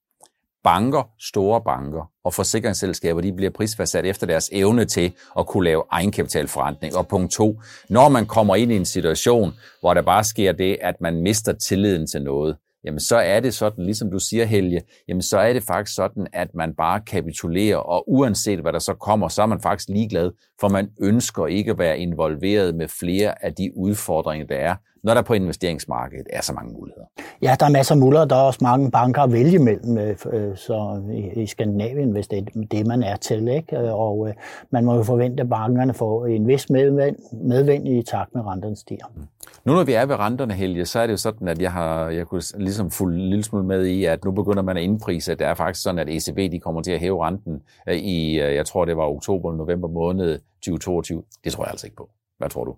banker, 0.64 1.10
store 1.18 1.60
banker 1.60 2.10
og 2.24 2.34
forsikringsselskaber, 2.34 3.20
de 3.20 3.32
bliver 3.32 3.50
prisfastsat 3.50 4.06
efter 4.06 4.26
deres 4.26 4.50
evne 4.52 4.84
til 4.84 5.12
at 5.38 5.46
kunne 5.46 5.64
lave 5.64 5.82
egenkapitalforretning. 5.90 6.96
Og 6.96 7.08
punkt 7.08 7.32
to, 7.32 7.60
når 7.88 8.08
man 8.08 8.26
kommer 8.26 8.56
ind 8.56 8.72
i 8.72 8.76
en 8.76 8.84
situation, 8.84 9.52
hvor 9.80 9.94
der 9.94 10.02
bare 10.02 10.24
sker 10.24 10.52
det, 10.52 10.76
at 10.80 11.00
man 11.00 11.22
mister 11.22 11.52
tilliden 11.52 12.06
til 12.06 12.22
noget, 12.22 12.56
jamen 12.84 13.00
så 13.00 13.16
er 13.16 13.40
det 13.40 13.54
sådan, 13.54 13.84
ligesom 13.84 14.10
du 14.10 14.18
siger, 14.18 14.44
Helge, 14.44 14.82
jamen 15.08 15.22
så 15.22 15.38
er 15.38 15.52
det 15.52 15.62
faktisk 15.62 15.94
sådan, 15.94 16.26
at 16.32 16.54
man 16.54 16.74
bare 16.74 17.00
kapitulerer, 17.00 17.76
og 17.76 18.10
uanset 18.10 18.58
hvad 18.58 18.72
der 18.72 18.78
så 18.78 18.94
kommer, 18.94 19.28
så 19.28 19.42
er 19.42 19.46
man 19.46 19.60
faktisk 19.60 19.88
ligeglad, 19.88 20.30
for 20.60 20.68
man 20.68 20.88
ønsker 21.00 21.46
ikke 21.46 21.70
at 21.70 21.78
være 21.78 21.98
involveret 21.98 22.74
med 22.74 22.88
flere 22.88 23.44
af 23.44 23.54
de 23.54 23.72
udfordringer, 23.76 24.46
der 24.46 24.56
er, 24.56 24.74
når 25.02 25.14
der 25.14 25.22
på 25.22 25.34
investeringsmarkedet 25.34 26.26
er 26.32 26.42
så 26.42 26.52
mange 26.52 26.72
muligheder. 26.72 27.04
Ja, 27.42 27.56
der 27.60 27.66
er 27.66 27.70
masser 27.70 27.94
af 27.94 27.98
muligheder. 27.98 28.28
Der 28.28 28.36
er 28.36 28.40
også 28.40 28.58
mange 28.62 28.90
banker 28.90 29.22
at 29.22 29.32
vælge 29.32 29.58
mellem 29.58 29.98
øh, 29.98 30.16
øh, 30.32 30.56
så 30.56 31.02
i, 31.36 31.46
Skandinavien, 31.46 32.10
hvis 32.10 32.28
det 32.28 32.38
er 32.38 32.60
det, 32.70 32.86
man 32.86 33.02
er 33.02 33.16
til. 33.16 33.48
Ikke? 33.48 33.78
Og 33.78 34.28
øh, 34.28 34.34
man 34.70 34.84
må 34.84 34.94
jo 34.94 35.02
forvente, 35.02 35.40
at 35.40 35.48
bankerne 35.48 35.94
får 35.94 36.26
en 36.26 36.48
vis 36.48 36.70
medvind, 36.70 37.16
medvind 37.32 37.88
i 37.88 38.02
takt 38.02 38.34
med 38.34 38.46
renterne 38.46 38.76
stiger. 38.76 39.06
Mm. 39.16 39.22
Nu 39.64 39.74
når 39.74 39.84
vi 39.84 39.92
er 39.92 40.06
ved 40.06 40.18
renterne, 40.18 40.54
Helge, 40.54 40.86
så 40.86 41.00
er 41.00 41.06
det 41.06 41.12
jo 41.12 41.16
sådan, 41.16 41.48
at 41.48 41.62
jeg 41.62 41.72
har 41.72 42.08
jeg 42.08 42.26
kunne 42.26 42.42
ligesom 42.58 42.90
fuldt 42.90 43.16
en 43.16 43.28
lille 43.28 43.44
smule 43.44 43.64
med 43.64 43.86
i, 43.86 44.04
at 44.04 44.24
nu 44.24 44.30
begynder 44.30 44.62
man 44.62 44.76
at 44.76 44.82
indprise, 44.82 45.32
at 45.32 45.38
det 45.38 45.46
er 45.46 45.54
faktisk 45.54 45.82
sådan, 45.82 45.98
at 45.98 46.08
ECB 46.08 46.52
de 46.52 46.60
kommer 46.60 46.82
til 46.82 46.92
at 46.92 47.00
hæve 47.00 47.26
renten 47.26 47.62
i, 47.88 48.40
jeg 48.40 48.66
tror 48.66 48.84
det 48.84 48.96
var 48.96 49.04
oktober 49.04 49.52
november 49.52 49.88
måned 49.88 50.38
2022. 50.54 51.22
Det 51.44 51.52
tror 51.52 51.64
jeg 51.64 51.70
altså 51.70 51.86
ikke 51.86 51.96
på. 51.96 52.10
Hvad 52.38 52.48
tror 52.48 52.64
du? 52.64 52.74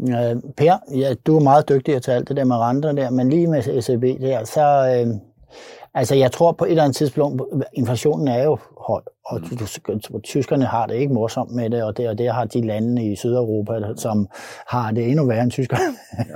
Øh, 0.00 0.36
per, 0.56 0.78
ja, 0.94 1.14
du 1.26 1.36
er 1.36 1.42
meget 1.42 1.68
dygtig 1.68 2.02
til 2.02 2.10
alt 2.10 2.28
det 2.28 2.36
der 2.36 2.44
med 2.44 2.56
renter 2.56 2.92
der, 2.92 3.10
men 3.10 3.30
lige 3.30 3.46
med 3.46 3.58
ECB 3.58 4.22
der, 4.22 4.44
så... 4.44 4.94
Øh, 4.96 5.14
altså, 5.94 6.14
jeg 6.14 6.32
tror 6.32 6.52
på 6.52 6.64
et 6.64 6.70
eller 6.70 6.82
andet 6.82 6.96
tidspunkt, 6.96 7.42
inflationen 7.72 8.28
er 8.28 8.44
jo 8.44 8.58
høj, 8.86 9.00
og 9.26 9.40
mm. 9.40 10.20
tyskerne 10.22 10.64
har 10.64 10.86
det 10.86 10.94
ikke 10.94 11.14
morsomt 11.14 11.50
med 11.50 11.70
det, 11.70 11.82
og 11.82 11.96
det, 11.96 12.08
og 12.08 12.18
det 12.18 12.32
har 12.32 12.44
de 12.44 12.66
lande 12.66 13.12
i 13.12 13.16
Sydeuropa, 13.16 13.72
som 13.96 14.28
har 14.68 14.90
det 14.90 15.08
endnu 15.08 15.26
værre 15.26 15.42
end 15.42 15.50
tyskerne. 15.50 15.82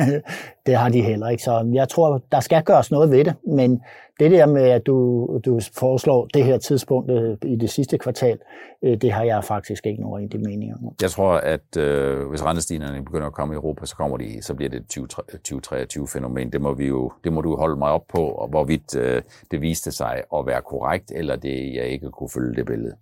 Ja. 0.00 0.20
det 0.66 0.76
har 0.76 0.88
de 0.88 1.02
heller 1.02 1.28
ikke. 1.28 1.42
Så 1.42 1.70
jeg 1.74 1.88
tror, 1.88 2.22
der 2.32 2.40
skal 2.40 2.62
gøres 2.62 2.90
noget 2.90 3.10
ved 3.10 3.24
det, 3.24 3.34
men 3.46 3.82
det 4.20 4.30
der 4.30 4.46
med, 4.46 4.62
at 4.62 4.86
du, 4.86 5.26
du 5.44 5.60
foreslår 5.72 6.26
det 6.34 6.44
her 6.44 6.58
tidspunkt 6.58 7.10
øh, 7.10 7.36
i 7.42 7.56
det 7.56 7.70
sidste 7.70 7.98
kvartal, 7.98 8.38
øh, 8.84 8.96
det 8.96 9.12
har 9.12 9.24
jeg 9.24 9.44
faktisk 9.44 9.86
ikke 9.86 10.02
nogen 10.02 10.22
rigtig 10.22 10.40
mening 10.40 10.74
om. 10.74 10.94
Jeg 11.02 11.10
tror, 11.10 11.32
at 11.32 11.76
øh, 11.76 12.28
hvis 12.28 12.44
rentestignerne 12.44 13.04
begynder 13.04 13.26
at 13.26 13.32
komme 13.32 13.54
i 13.54 13.56
Europa, 13.56 13.86
så, 13.86 13.96
kommer 13.96 14.16
de, 14.16 14.42
så 14.42 14.54
bliver 14.54 14.70
det 14.70 14.96
et 14.98 15.52
2023-fænomen. 15.52 16.52
Det 16.52 16.60
må, 16.60 16.74
vi 16.74 16.86
jo, 16.86 17.12
det 17.24 17.32
må 17.32 17.40
du 17.40 17.56
holde 17.56 17.76
mig 17.76 17.90
op 17.90 18.04
på, 18.08 18.28
og 18.28 18.48
hvorvidt 18.48 18.96
øh, 18.96 19.22
det 19.50 19.60
viste 19.60 19.92
sig 19.92 20.22
at 20.36 20.46
være 20.46 20.62
korrekt, 20.62 21.12
eller 21.14 21.36
det 21.36 21.74
jeg 21.74 21.86
ikke 21.86 22.10
kunne 22.10 22.30
følge 22.30 22.56
det 22.56 22.66
billede. 22.66 22.96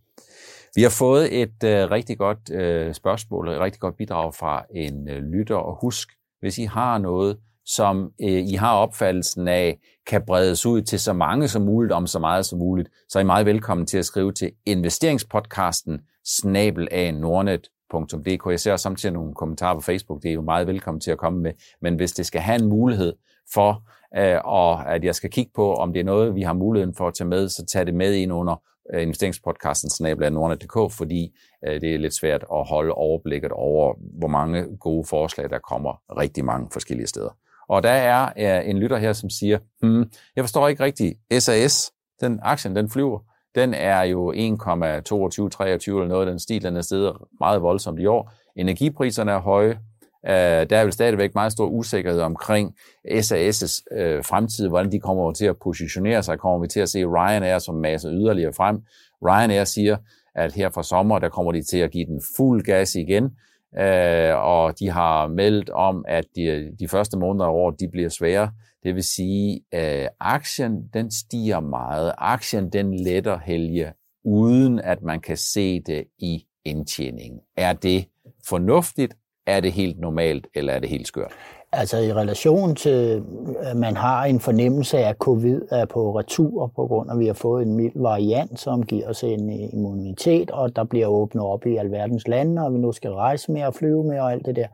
Vi 0.74 0.82
har 0.82 0.96
fået 0.98 1.42
et 1.42 1.64
øh, 1.64 1.90
rigtig 1.90 2.18
godt 2.18 2.50
øh, 2.52 2.94
spørgsmål, 2.94 3.48
et 3.48 3.60
rigtig 3.60 3.80
godt 3.80 3.96
bidrag 3.96 4.34
fra 4.34 4.64
en 4.70 5.08
øh, 5.08 5.22
lytter, 5.22 5.56
og 5.56 5.78
husk, 5.80 6.08
hvis 6.40 6.58
I 6.58 6.64
har 6.64 6.98
noget, 6.98 7.38
som 7.66 8.10
øh, 8.22 8.28
I 8.28 8.54
har 8.54 8.74
opfattelsen 8.74 9.48
af, 9.48 9.78
kan 10.06 10.22
bredes 10.26 10.66
ud 10.66 10.82
til 10.82 11.00
så 11.00 11.12
mange 11.12 11.48
som 11.48 11.62
muligt, 11.62 11.92
om 11.92 12.06
så 12.06 12.18
meget 12.18 12.46
som 12.46 12.58
muligt, 12.58 12.88
så 13.08 13.18
er 13.18 13.22
I 13.22 13.26
meget 13.26 13.46
velkommen 13.46 13.86
til 13.86 13.98
at 13.98 14.04
skrive 14.04 14.32
til 14.32 14.52
investeringspodcasten 14.66 16.00
snabel 16.24 16.88
af 16.90 17.14
nordnet.dk. 17.14 18.46
Jeg 18.50 18.60
ser 18.60 18.72
også 18.72 18.82
samtidig 18.82 19.12
nogle 19.12 19.34
kommentarer 19.34 19.74
på 19.74 19.80
Facebook, 19.80 20.22
det 20.22 20.28
er 20.28 20.34
jo 20.34 20.42
meget 20.42 20.66
velkommen 20.66 21.00
til 21.00 21.10
at 21.10 21.18
komme 21.18 21.40
med, 21.40 21.52
men 21.82 21.94
hvis 21.94 22.12
det 22.12 22.26
skal 22.26 22.40
have 22.40 22.62
en 22.62 22.68
mulighed 22.68 23.12
for, 23.54 23.82
øh, 24.16 24.38
og 24.44 24.94
at 24.94 25.04
jeg 25.04 25.14
skal 25.14 25.30
kigge 25.30 25.52
på, 25.54 25.74
om 25.74 25.92
det 25.92 26.00
er 26.00 26.04
noget, 26.04 26.34
vi 26.34 26.42
har 26.42 26.52
muligheden 26.52 26.94
for 26.94 27.08
at 27.08 27.14
tage 27.14 27.28
med, 27.28 27.48
så 27.48 27.66
tag 27.66 27.86
det 27.86 27.94
med 27.94 28.14
ind 28.14 28.32
under 28.32 28.62
øh, 28.94 29.02
investeringspodcasten 29.02 29.90
snabel 29.90 30.24
af 30.24 30.32
nordnet.dk, 30.32 30.92
fordi 30.92 31.36
øh, 31.66 31.80
det 31.80 31.94
er 31.94 31.98
lidt 31.98 32.14
svært 32.14 32.44
at 32.52 32.68
holde 32.68 32.92
overblikket 32.92 33.50
over, 33.52 33.94
hvor 34.18 34.28
mange 34.28 34.76
gode 34.80 35.04
forslag, 35.04 35.50
der 35.50 35.58
kommer 35.58 36.18
rigtig 36.18 36.44
mange 36.44 36.68
forskellige 36.72 37.06
steder. 37.06 37.43
Og 37.68 37.82
der 37.82 37.90
er 37.90 38.28
øh, 38.38 38.70
en 38.70 38.78
lytter 38.78 38.96
her, 38.96 39.12
som 39.12 39.30
siger, 39.30 39.58
hmm, 39.82 40.10
jeg 40.36 40.44
forstår 40.44 40.68
ikke 40.68 40.84
rigtigt, 40.84 41.14
SAS, 41.38 41.92
den 42.20 42.40
aktien, 42.42 42.76
den 42.76 42.90
flyver, 42.90 43.18
den 43.54 43.74
er 43.74 44.02
jo 44.02 44.32
1,22, 44.32 45.48
23 45.48 46.00
eller 46.00 46.08
noget 46.08 46.26
af 46.26 46.30
den 46.32 46.38
stil, 46.38 46.62
den 46.62 46.76
er 46.76 46.80
steget 46.80 47.16
meget 47.40 47.62
voldsomt 47.62 48.00
i 48.00 48.06
år. 48.06 48.32
Energipriserne 48.56 49.32
er 49.32 49.40
høje, 49.40 49.78
øh, 50.26 50.70
der 50.70 50.76
er 50.76 50.82
vel 50.82 50.92
stadigvæk 50.92 51.34
meget 51.34 51.52
stor 51.52 51.66
usikkerhed 51.66 52.20
omkring 52.20 52.74
SAS' 53.08 53.84
øh, 53.96 54.24
fremtid, 54.24 54.68
hvordan 54.68 54.92
de 54.92 55.00
kommer 55.00 55.32
til 55.32 55.46
at 55.46 55.56
positionere 55.62 56.22
sig. 56.22 56.38
Kommer 56.38 56.58
vi 56.60 56.68
til 56.68 56.80
at 56.80 56.88
se 56.88 57.04
Ryanair 57.04 57.58
som 57.58 57.74
masser 57.74 58.10
yderligere 58.12 58.52
frem. 58.52 58.82
Ryanair 59.22 59.64
siger, 59.64 59.96
at 60.34 60.52
her 60.52 60.70
fra 60.70 60.82
sommer, 60.82 61.18
der 61.18 61.28
kommer 61.28 61.52
de 61.52 61.62
til 61.62 61.78
at 61.78 61.90
give 61.90 62.06
den 62.06 62.22
fuld 62.36 62.64
gas 62.64 62.94
igen 62.94 63.30
øh, 63.78 64.36
og 64.36 64.78
de 64.78 64.90
har 64.90 65.26
meldt 65.26 65.70
om, 65.70 66.04
at 66.08 66.24
de, 66.36 66.72
de 66.80 66.88
første 66.88 67.18
måneder 67.18 67.44
af 67.44 67.50
året, 67.50 67.80
de 67.80 67.88
bliver 67.88 68.08
svære. 68.08 68.50
Det 68.82 68.94
vil 68.94 69.02
sige, 69.02 69.60
at 69.72 70.02
øh, 70.02 70.08
aktien 70.20 70.88
den 70.94 71.10
stiger 71.10 71.60
meget. 71.60 72.12
Aktien 72.18 72.70
den 72.72 72.94
letter 72.94 73.38
helge, 73.38 73.92
uden 74.24 74.78
at 74.78 75.02
man 75.02 75.20
kan 75.20 75.36
se 75.36 75.80
det 75.80 76.04
i 76.18 76.44
indtjeningen. 76.64 77.40
Er 77.56 77.72
det 77.72 78.04
fornuftigt? 78.48 79.16
Er 79.46 79.60
det 79.60 79.72
helt 79.72 79.98
normalt, 79.98 80.46
eller 80.54 80.72
er 80.72 80.78
det 80.78 80.88
helt 80.88 81.06
skørt? 81.06 81.32
Altså 81.76 81.98
i 81.98 82.12
relation 82.12 82.74
til, 82.74 83.22
at 83.60 83.76
man 83.76 83.96
har 83.96 84.24
en 84.24 84.40
fornemmelse 84.40 84.98
af, 84.98 85.08
at 85.08 85.16
covid 85.16 85.60
er 85.70 85.84
på 85.84 86.18
retur, 86.18 86.72
på 86.76 86.86
grund 86.86 87.10
af, 87.10 87.14
at 87.14 87.20
vi 87.20 87.26
har 87.26 87.34
fået 87.34 87.66
en 87.66 87.76
mild 87.76 87.92
variant, 87.94 88.60
som 88.60 88.82
giver 88.82 89.08
os 89.08 89.24
en 89.24 89.50
immunitet, 89.50 90.50
og 90.50 90.76
der 90.76 90.84
bliver 90.84 91.06
åbnet 91.06 91.44
op 91.44 91.66
i 91.66 91.76
alverdens 91.76 92.28
lande, 92.28 92.66
og 92.66 92.72
vi 92.72 92.78
nu 92.78 92.92
skal 92.92 93.10
rejse 93.10 93.52
mere 93.52 93.66
og 93.66 93.74
flyve 93.74 94.04
mere 94.04 94.20
og 94.22 94.32
alt 94.32 94.46
det 94.46 94.56
der. 94.56 94.66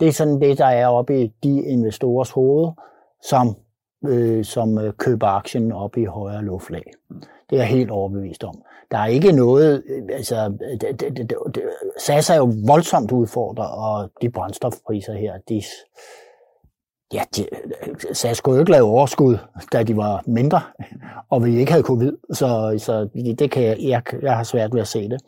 Det 0.00 0.08
er 0.08 0.12
sådan 0.12 0.40
det, 0.40 0.58
der 0.58 0.66
er 0.66 0.86
oppe 0.86 1.22
i 1.22 1.32
de 1.42 1.62
investorers 1.62 2.30
hoved, 2.30 2.70
som, 3.22 3.56
øh, 4.08 4.44
som 4.44 4.78
øh, 4.78 4.92
køber 4.92 5.26
aktien 5.26 5.72
op 5.72 5.96
i 5.96 6.04
højere 6.04 6.42
luftlag. 6.42 6.84
Det 7.50 7.56
er 7.56 7.62
jeg 7.62 7.66
helt 7.66 7.90
overbevist 7.90 8.44
om. 8.44 8.62
Der 8.90 8.98
er 8.98 9.06
ikke 9.06 9.32
noget, 9.32 9.82
øh, 9.88 10.02
altså, 10.12 10.54
det, 10.80 11.00
det, 11.00 11.16
det, 11.16 11.32
det, 11.54 11.62
SAS 11.98 12.30
er 12.30 12.36
jo 12.36 12.52
voldsomt 12.66 13.12
udfordret, 13.12 13.70
og 13.70 14.10
de 14.22 14.30
brændstofpriser 14.30 15.12
her, 15.12 15.32
de, 15.48 15.62
Ja, 17.12 17.22
de, 17.36 17.42
øh, 17.42 17.94
SAS 18.12 18.36
skulle 18.36 18.54
jo 18.54 18.60
ikke 18.60 18.72
lave 18.72 18.84
overskud, 18.84 19.38
da 19.72 19.82
de 19.82 19.96
var 19.96 20.22
mindre, 20.26 20.60
og 21.30 21.44
vi 21.44 21.56
ikke 21.58 21.72
havde 21.72 21.84
covid, 21.84 22.12
så, 22.32 22.74
så 22.78 23.08
det 23.38 23.50
kan 23.50 23.62
jeg, 23.62 23.76
jeg, 23.80 24.02
jeg 24.22 24.36
har 24.36 24.44
svært 24.44 24.74
ved 24.74 24.80
at 24.80 24.88
se 24.88 25.08
det. 25.08 25.20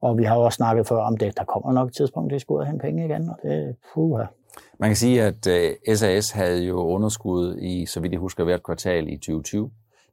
Og 0.00 0.18
vi 0.18 0.24
har 0.24 0.36
også 0.36 0.56
snakket 0.56 0.88
før 0.88 0.96
om 0.96 1.16
det, 1.16 1.36
der 1.36 1.44
kommer 1.44 1.72
nok 1.72 1.88
et 1.88 1.94
tidspunkt, 1.94 2.32
det 2.32 2.40
skulle 2.40 2.66
have 2.66 2.78
penge 2.78 3.04
igen, 3.04 3.30
og 3.30 3.36
det 3.42 3.76
puha. 3.94 4.24
Man 4.78 4.90
kan 4.90 4.96
sige, 4.96 5.22
at 5.22 5.46
øh, 5.46 5.96
SAS 5.96 6.30
havde 6.30 6.64
jo 6.64 6.76
underskud 6.76 7.56
i, 7.58 7.86
så 7.86 8.00
vidt 8.00 8.12
jeg 8.12 8.20
husker, 8.20 8.44
hvert 8.44 8.62
kvartal 8.62 9.08
i 9.08 9.16
2020. 9.16 9.70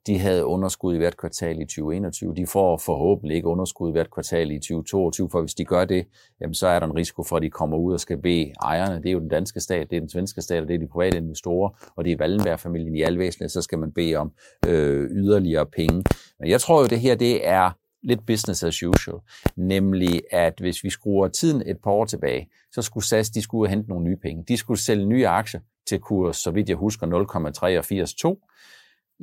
De 0.07 0.19
havde 0.19 0.45
underskud 0.45 0.95
i 0.95 0.97
hvert 0.97 1.17
kvartal 1.17 1.61
i 1.61 1.65
2021. 1.65 2.35
De 2.35 2.47
får 2.47 2.77
forhåbentlig 2.77 3.35
ikke 3.35 3.47
underskud 3.47 3.89
i 3.89 3.91
hvert 3.91 4.11
kvartal 4.11 4.51
i 4.51 4.59
2022, 4.59 5.29
for 5.29 5.41
hvis 5.41 5.53
de 5.53 5.65
gør 5.65 5.85
det, 5.85 6.07
jamen 6.41 6.53
så 6.53 6.67
er 6.67 6.79
der 6.79 6.87
en 6.87 6.95
risiko 6.95 7.23
for, 7.23 7.35
at 7.35 7.41
de 7.41 7.49
kommer 7.49 7.77
ud 7.77 7.93
og 7.93 7.99
skal 7.99 8.17
bede 8.17 8.53
ejerne. 8.63 8.95
Det 8.95 9.05
er 9.05 9.11
jo 9.11 9.19
den 9.19 9.29
danske 9.29 9.59
stat, 9.59 9.89
det 9.89 9.95
er 9.95 9.99
den 9.99 10.09
svenske 10.09 10.41
stat, 10.41 10.61
og 10.61 10.67
det 10.67 10.75
er 10.75 10.79
de 10.79 10.87
private 10.87 11.17
investorer, 11.17 11.91
og 11.95 12.05
det 12.05 12.11
er 12.11 12.17
Wallenberg-familien 12.19 12.95
i 12.95 13.01
alvæsenet, 13.01 13.51
så 13.51 13.61
skal 13.61 13.79
man 13.79 13.91
bede 13.91 14.15
om 14.15 14.31
øh, 14.67 15.09
yderligere 15.11 15.65
penge. 15.65 16.03
Men 16.39 16.49
jeg 16.49 16.61
tror 16.61 16.81
jo, 16.81 16.87
det 16.87 16.99
her 16.99 17.15
det 17.15 17.47
er 17.47 17.71
lidt 18.03 18.25
business 18.25 18.63
as 18.63 18.83
usual, 18.83 19.19
nemlig 19.55 20.21
at 20.31 20.53
hvis 20.59 20.83
vi 20.83 20.89
skruer 20.89 21.27
tiden 21.27 21.63
et 21.65 21.77
par 21.83 21.91
år 21.91 22.05
tilbage, 22.05 22.49
så 22.71 22.81
skulle 22.81 23.05
SAS, 23.05 23.29
de 23.29 23.41
skulle 23.41 23.69
hente 23.69 23.89
nogle 23.89 24.05
nye 24.05 24.15
penge. 24.15 24.43
De 24.47 24.57
skulle 24.57 24.79
sælge 24.79 25.05
nye 25.05 25.27
aktier 25.27 25.59
til 25.87 25.99
kurs, 25.99 26.37
så 26.37 26.51
vidt 26.51 26.69
jeg 26.69 26.77
husker, 26.77 27.07
0,382 27.07 28.13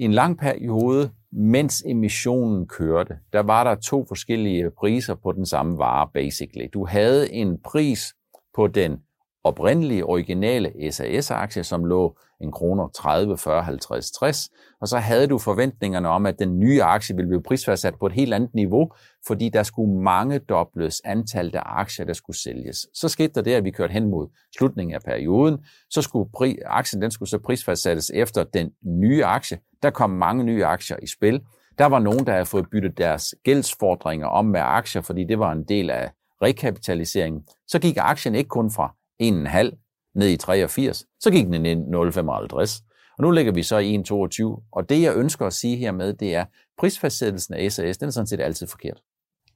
i 0.00 0.04
en 0.04 0.12
lang 0.12 0.38
periode, 0.38 1.10
mens 1.32 1.82
emissionen 1.86 2.66
kørte, 2.66 3.18
der 3.32 3.40
var 3.40 3.64
der 3.64 3.74
to 3.74 4.04
forskellige 4.08 4.70
priser 4.70 5.14
på 5.14 5.32
den 5.32 5.46
samme 5.46 5.78
vare, 5.78 6.08
basically. 6.14 6.66
Du 6.72 6.86
havde 6.86 7.32
en 7.32 7.58
pris 7.64 8.14
på 8.54 8.66
den 8.66 8.98
oprindelige, 9.44 10.04
originale 10.04 10.92
SAS-aktie, 10.92 11.64
som 11.64 11.84
lå 11.84 12.16
en 12.40 12.52
kroner 12.52 12.88
30, 12.88 13.38
40, 13.38 13.62
50, 13.62 14.10
60, 14.10 14.48
og 14.80 14.88
så 14.88 14.98
havde 14.98 15.26
du 15.26 15.38
forventningerne 15.38 16.08
om, 16.08 16.26
at 16.26 16.38
den 16.38 16.58
nye 16.58 16.82
aktie 16.82 17.16
ville 17.16 17.28
blive 17.28 17.42
prisfastsat 17.42 17.94
på 17.98 18.06
et 18.06 18.12
helt 18.12 18.34
andet 18.34 18.54
niveau, 18.54 18.92
fordi 19.26 19.48
der 19.48 19.62
skulle 19.62 20.02
mange 20.02 20.38
dobles 20.38 21.02
antal 21.04 21.56
af 21.56 21.62
aktier, 21.64 22.06
der 22.06 22.12
skulle 22.12 22.36
sælges. 22.36 22.86
Så 22.94 23.08
skete 23.08 23.32
der 23.34 23.42
det, 23.42 23.54
at 23.54 23.64
vi 23.64 23.70
kørte 23.70 23.92
hen 23.92 24.10
mod 24.10 24.28
slutningen 24.58 24.94
af 24.94 25.02
perioden, 25.02 25.58
så 25.90 26.02
skulle 26.02 26.30
pri, 26.34 26.58
aktien 26.66 27.02
den 27.02 27.10
skulle 27.10 27.28
så 27.28 27.38
prisfastsættes 27.38 28.10
efter 28.14 28.44
den 28.44 28.70
nye 28.82 29.24
aktie. 29.24 29.58
Der 29.82 29.90
kom 29.90 30.10
mange 30.10 30.44
nye 30.44 30.64
aktier 30.64 30.96
i 31.02 31.06
spil. 31.06 31.40
Der 31.78 31.86
var 31.86 31.98
nogen, 31.98 32.26
der 32.26 32.32
havde 32.32 32.46
fået 32.46 32.70
byttet 32.70 32.98
deres 32.98 33.34
gældsfordringer 33.44 34.26
om 34.26 34.44
med 34.44 34.60
aktier, 34.60 35.02
fordi 35.02 35.24
det 35.24 35.38
var 35.38 35.52
en 35.52 35.64
del 35.64 35.90
af 35.90 36.10
rekapitaliseringen. 36.42 37.42
Så 37.66 37.78
gik 37.78 37.96
aktien 37.98 38.34
ikke 38.34 38.48
kun 38.48 38.70
fra 38.70 38.94
1,5 39.22 40.12
ned 40.14 40.28
i 40.28 40.36
83, 40.36 41.04
så 41.20 41.30
gik 41.30 41.46
den 41.46 41.62
ned 41.62 41.76
0,55. 41.76 43.14
Og 43.18 43.22
nu 43.24 43.30
ligger 43.30 43.52
vi 43.52 43.62
så 43.62 43.78
i 43.78 43.96
1,22. 43.96 44.68
Og 44.72 44.88
det, 44.88 45.02
jeg 45.02 45.16
ønsker 45.16 45.46
at 45.46 45.52
sige 45.52 45.76
hermed, 45.76 46.14
det 46.14 46.34
er, 46.34 46.44
prisfastsættelsen 46.78 47.54
af 47.54 47.72
SAS, 47.72 47.98
den 47.98 48.06
er 48.06 48.12
sådan 48.12 48.26
set 48.26 48.40
altid 48.40 48.66
forkert. 48.66 49.00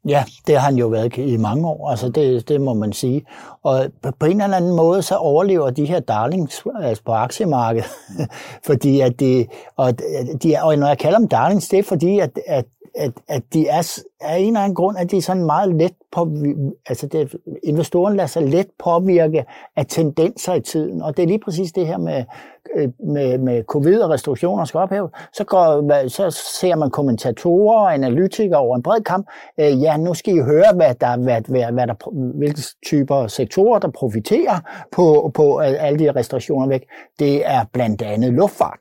Ja, 0.09 0.25
det 0.47 0.59
har 0.59 0.67
han 0.67 0.77
jo 0.77 0.87
været 0.87 1.17
i 1.17 1.37
mange 1.37 1.69
år, 1.69 1.91
altså 1.91 2.09
det, 2.09 2.49
det 2.49 2.61
må 2.61 2.75
man 2.75 2.93
sige. 2.93 3.27
Og 3.63 3.87
på 4.19 4.27
en 4.27 4.41
eller 4.41 4.57
anden 4.57 4.77
måde, 4.77 5.03
så 5.03 5.15
overlever 5.17 5.71
de 5.71 5.85
her 5.85 6.01
darlings 6.01 6.65
altså 6.83 7.03
på 7.05 7.13
aktiemarkedet, 7.13 7.89
fordi 8.67 9.01
at 9.01 9.21
det, 9.21 9.47
og, 9.77 9.99
de, 10.43 10.57
og 10.63 10.77
når 10.79 10.87
jeg 10.87 10.99
kalder 10.99 11.19
dem 11.19 11.29
darlings, 11.29 11.69
det 11.69 11.79
er 11.79 11.83
fordi, 11.83 12.19
at, 12.19 12.31
at 12.47 12.65
at, 12.97 13.13
at 13.29 13.43
de 13.53 13.69
er 13.69 14.01
af 14.21 14.39
en 14.39 14.47
eller 14.47 14.61
anden 14.61 14.75
grund, 14.75 14.99
at 14.99 15.11
de 15.11 15.17
er 15.17 15.23
sådan 15.23 15.45
meget 15.45 15.75
let 15.75 15.93
på, 16.13 16.29
altså 16.87 17.07
det, 17.07 17.37
investoren 17.63 18.17
lader 18.17 18.27
sig 18.27 18.43
let 18.43 18.67
påvirke 18.85 19.45
af 19.77 19.87
tendenser 19.87 20.55
i 20.55 20.61
tiden, 20.61 21.03
og 21.03 21.17
det 21.17 21.23
er 21.23 21.27
lige 21.27 21.41
præcis 21.45 21.73
det 21.73 21.87
her 21.87 21.99
med, 21.99 22.25
øh, 22.77 22.89
med, 23.07 23.39
med 23.39 23.65
covid 23.65 24.01
og 24.01 24.11
restriktioner 24.11 24.65
skal 24.65 24.79
ophæve, 24.79 25.09
så, 25.33 25.45
går, 25.45 26.09
så 26.09 26.31
ser 26.61 26.77
man 26.77 26.91
kommentatorer 26.91 27.81
og 27.81 27.95
analytikere 27.95 28.59
over 28.59 28.77
en 28.77 28.83
bred 28.83 29.01
kamp, 29.01 29.27
øh, 29.61 29.83
ja, 29.83 29.97
nu 29.97 30.15
skal 30.15 30.37
I 30.37 30.41
høre, 30.41 30.75
hvad 30.75 30.95
der, 30.95 31.17
hvad, 31.17 31.41
hvad, 31.49 31.73
hvad 31.73 31.87
der, 31.87 32.11
hvilke 32.39 32.63
typer 32.87 33.27
sektorer, 33.27 33.79
der 33.79 33.89
profiterer 33.89 34.59
på, 34.93 35.31
på 35.35 35.59
alle 35.59 35.99
de 35.99 36.13
restriktioner 36.13 36.69
væk. 36.69 36.85
Det 37.19 37.47
er 37.47 37.65
blandt 37.73 38.03
andet 38.03 38.33
luftfart. 38.33 38.79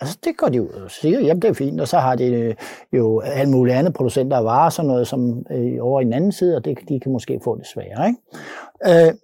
Altså, 0.00 0.18
det 0.24 0.36
går 0.36 0.48
de 0.48 0.62
ud 0.62 0.68
og 0.68 0.90
siger, 0.90 1.20
jamen 1.20 1.42
det 1.42 1.48
er 1.48 1.54
fint, 1.54 1.80
og 1.80 1.88
så 1.88 1.98
har 1.98 2.16
de 2.16 2.24
øh, 2.24 2.54
jo 2.92 3.20
alle 3.20 3.52
mulige 3.52 3.74
andre 3.74 3.92
producenter 3.92 4.36
af 4.36 4.44
varer, 4.44 4.70
sådan 4.70 4.88
noget 4.88 5.08
som 5.08 5.46
øh, 5.50 5.76
over 5.80 6.00
i 6.00 6.04
den 6.04 6.12
anden 6.12 6.32
side, 6.32 6.56
og 6.56 6.64
det, 6.64 6.78
de 6.88 7.00
kan 7.00 7.12
måske 7.12 7.40
få 7.44 7.56
det 7.56 7.66
sværere. 7.66 8.08
Ikke? 8.08 9.08
Øh, 9.08 9.14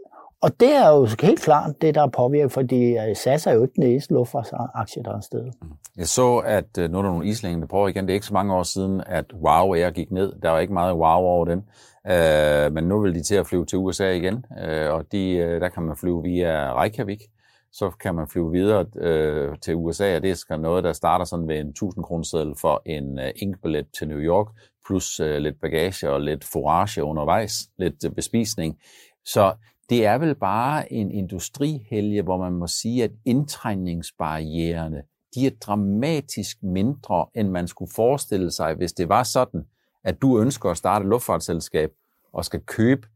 og 0.42 0.60
det 0.60 0.76
er 0.76 0.88
jo 0.88 1.08
helt 1.22 1.40
klart 1.40 1.82
det, 1.82 1.94
der 1.94 2.02
er 2.02 2.06
påvirket, 2.06 2.52
fordi 2.52 2.96
øh, 2.98 3.16
SAS 3.16 3.46
er 3.46 3.52
jo 3.52 3.62
ikke 3.62 3.74
den 3.76 3.82
eneste 3.82 4.14
luftfartsaktie, 4.14 5.02
der 5.02 5.16
er 5.16 5.20
sted. 5.20 5.44
Mm. 5.62 5.68
Jeg 5.96 6.08
så, 6.08 6.36
at 6.36 6.78
øh, 6.78 6.90
nu 6.90 6.98
er 6.98 7.02
der 7.02 7.10
nogle 7.10 7.26
islænger, 7.26 7.60
der 7.60 7.66
prøver 7.66 7.88
igen. 7.88 8.04
Det 8.04 8.10
er 8.10 8.14
ikke 8.14 8.26
så 8.26 8.34
mange 8.34 8.54
år 8.54 8.62
siden, 8.62 9.02
at 9.06 9.24
Wow 9.34 9.74
Air 9.74 9.90
gik 9.90 10.10
ned. 10.10 10.32
Der 10.42 10.50
var 10.50 10.58
ikke 10.58 10.72
meget 10.72 10.94
wow 10.94 11.20
over 11.20 11.44
dem. 11.44 11.62
Øh, 12.10 12.72
men 12.72 12.84
nu 12.84 13.00
vil 13.00 13.14
de 13.14 13.22
til 13.22 13.34
at 13.34 13.46
flyve 13.46 13.66
til 13.66 13.78
USA 13.78 14.10
igen, 14.10 14.44
øh, 14.64 14.92
og 14.92 15.04
de, 15.12 15.36
der 15.60 15.68
kan 15.68 15.82
man 15.82 15.96
flyve 15.96 16.22
via 16.22 16.82
Reykjavik 16.82 17.20
så 17.78 17.90
kan 17.90 18.14
man 18.14 18.28
flyve 18.28 18.52
videre 18.52 18.86
øh, 18.96 19.58
til 19.62 19.74
USA, 19.74 20.16
og 20.16 20.22
det 20.22 20.44
er 20.50 20.56
noget, 20.56 20.84
der 20.84 20.92
starter 20.92 21.24
sådan 21.24 21.48
ved 21.48 21.58
en 21.58 21.68
1000 21.68 22.04
kroner 22.04 22.54
for 22.60 22.82
en 22.86 23.18
øh, 23.18 23.32
inkbillet 23.36 23.86
til 23.98 24.08
New 24.08 24.18
York, 24.18 24.46
plus 24.86 25.20
øh, 25.20 25.38
lidt 25.38 25.60
bagage 25.60 26.10
og 26.10 26.20
lidt 26.20 26.44
forage 26.44 27.04
undervejs, 27.04 27.70
lidt 27.78 28.04
øh, 28.04 28.10
bespisning. 28.10 28.78
Så 29.24 29.54
det 29.90 30.06
er 30.06 30.18
vel 30.18 30.34
bare 30.34 30.92
en 30.92 31.10
industrihelge, 31.10 32.22
hvor 32.22 32.36
man 32.36 32.52
må 32.52 32.66
sige, 32.66 33.04
at 33.04 33.10
indtrængningsbarriererne, 33.24 35.02
de 35.34 35.46
er 35.46 35.50
dramatisk 35.60 36.62
mindre, 36.62 37.26
end 37.34 37.48
man 37.48 37.68
skulle 37.68 37.90
forestille 37.96 38.50
sig, 38.50 38.74
hvis 38.74 38.92
det 38.92 39.08
var 39.08 39.22
sådan, 39.22 39.66
at 40.04 40.22
du 40.22 40.40
ønsker 40.40 40.70
at 40.70 40.76
starte 40.76 41.02
et 41.02 41.08
luftfartsselskab 41.08 41.90
og 42.32 42.44
skal 42.44 42.60
købe 42.60 43.06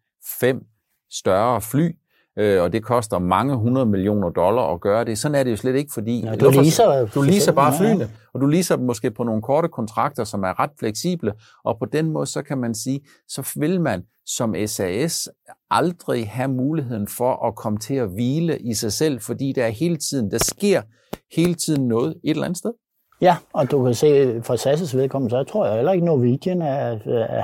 fem 0.40 0.66
større 1.10 1.60
fly, 1.60 1.96
øh, 2.38 2.62
og 2.62 2.72
det 2.72 2.82
koster 2.84 3.18
mange 3.18 3.56
hundrede 3.56 3.86
millioner 3.86 4.28
dollar 4.30 4.62
at 4.62 4.80
gøre 4.80 5.04
det. 5.04 5.18
Sådan 5.18 5.34
er 5.34 5.42
det 5.42 5.50
jo 5.50 5.56
slet 5.56 5.76
ikke, 5.76 5.90
fordi 5.94 6.20
ja, 6.20 6.34
du, 6.34 6.50
leaser, 6.50 7.06
du 7.14 7.22
leaser 7.22 7.52
bare 7.52 7.72
flyene, 7.78 8.10
og 8.34 8.40
du 8.40 8.46
leaser 8.46 8.76
dem 8.76 8.86
måske 8.86 9.10
på 9.10 9.24
nogle 9.24 9.42
korte 9.42 9.68
kontrakter, 9.68 10.24
som 10.24 10.42
er 10.42 10.60
ret 10.60 10.70
fleksible, 10.78 11.32
og 11.64 11.78
på 11.78 11.84
den 11.84 12.10
måde, 12.10 12.26
så 12.26 12.42
kan 12.42 12.58
man 12.58 12.74
sige, 12.74 13.00
så 13.28 13.52
vil 13.56 13.80
man 13.80 14.02
som 14.26 14.54
SAS 14.66 15.28
aldrig 15.70 16.28
have 16.28 16.48
muligheden 16.48 17.08
for 17.08 17.46
at 17.46 17.56
komme 17.56 17.78
til 17.78 17.94
at 17.94 18.08
hvile 18.08 18.58
i 18.58 18.74
sig 18.74 18.92
selv, 18.92 19.20
fordi 19.20 19.52
der 19.56 19.64
er 19.64 19.70
hele 19.70 19.96
tiden, 19.96 20.30
der 20.30 20.38
sker 20.38 20.82
hele 21.36 21.54
tiden 21.54 21.88
noget 21.88 22.10
et 22.24 22.30
eller 22.30 22.44
andet 22.44 22.58
sted. 22.58 22.70
Ja, 23.20 23.36
og 23.52 23.70
du 23.70 23.84
kan 23.84 23.94
se 23.94 24.40
for 24.42 24.54
SAS' 24.54 24.96
vedkommende, 24.96 25.30
så 25.30 25.44
tror 25.44 25.66
jeg 25.66 25.74
heller 25.74 25.92
ikke, 25.92 26.06
Norwegian 26.06 26.62
er, 26.62 26.98
er, 27.06 27.42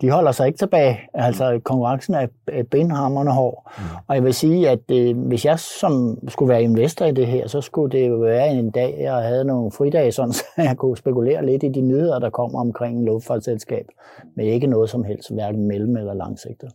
de 0.00 0.10
holder 0.10 0.32
sig 0.32 0.46
ikke 0.46 0.58
tilbage. 0.58 1.00
Altså 1.14 1.60
konkurrencen 1.64 2.14
er 2.14 2.26
benhammerne 2.70 3.32
hård. 3.32 3.72
Mm. 3.78 3.84
Og 4.06 4.14
jeg 4.14 4.24
vil 4.24 4.34
sige, 4.34 4.68
at 4.68 4.90
øh, 4.90 5.18
hvis 5.18 5.44
jeg 5.44 5.58
som 5.58 6.18
skulle 6.28 6.48
være 6.48 6.62
investor 6.62 7.04
i 7.04 7.12
det 7.12 7.26
her, 7.26 7.48
så 7.48 7.60
skulle 7.60 7.98
det 7.98 8.08
jo 8.08 8.14
være 8.14 8.48
en 8.48 8.70
dag, 8.70 8.96
jeg 9.00 9.14
havde 9.14 9.44
nogle 9.44 9.70
fridage, 9.70 10.12
sådan, 10.12 10.32
så 10.40 10.44
jeg 10.56 10.76
kunne 10.76 10.96
spekulere 10.96 11.46
lidt 11.46 11.62
i 11.62 11.68
de 11.68 11.80
nyheder, 11.80 12.18
der 12.18 12.30
kommer 12.30 12.60
omkring 12.60 13.04
luftfartsselskab, 13.04 13.86
men 14.34 14.46
ikke 14.46 14.66
noget 14.66 14.90
som 14.90 15.04
helst, 15.04 15.34
hverken 15.34 15.66
mellem- 15.68 15.96
eller 15.96 16.14
langsigtet. 16.14 16.70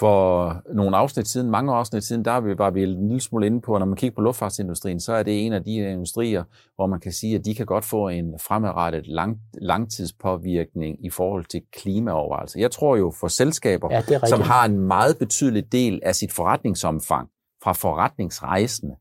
For 0.00 0.56
nogle 0.74 0.96
afsnit 0.96 1.28
siden, 1.28 1.50
mange 1.50 1.72
afsnit 1.72 2.04
siden, 2.04 2.24
der 2.24 2.54
var 2.54 2.70
vi 2.70 2.82
en 2.82 3.08
lille 3.08 3.20
smule 3.20 3.46
inde 3.46 3.60
på, 3.60 3.74
at 3.74 3.80
når 3.80 3.86
man 3.86 3.96
kigger 3.96 4.14
på 4.14 4.22
luftfartsindustrien, 4.22 5.00
så 5.00 5.12
er 5.12 5.22
det 5.22 5.46
en 5.46 5.52
af 5.52 5.64
de 5.64 5.74
industrier, 5.74 6.44
hvor 6.74 6.86
man 6.86 7.00
kan 7.00 7.12
sige, 7.12 7.34
at 7.34 7.44
de 7.44 7.54
kan 7.54 7.66
godt 7.66 7.84
få 7.84 8.08
en 8.08 8.34
fremadrettet 8.38 9.06
lang, 9.06 9.38
langtidspåvirkning 9.54 11.04
i 11.06 11.10
forhold 11.10 11.44
til 11.44 11.62
klimaovervejelser. 11.72 12.60
Jeg 12.60 12.70
tror 12.70 12.96
jo 12.96 13.12
for 13.20 13.28
selskaber, 13.28 13.88
ja, 13.90 14.26
som 14.26 14.40
har 14.40 14.64
en 14.64 14.78
meget 14.78 15.18
betydelig 15.18 15.72
del 15.72 16.00
af 16.02 16.14
sit 16.14 16.32
forretningsomfang 16.32 17.28
fra 17.62 17.72
forretningsrejsende, 17.72 18.94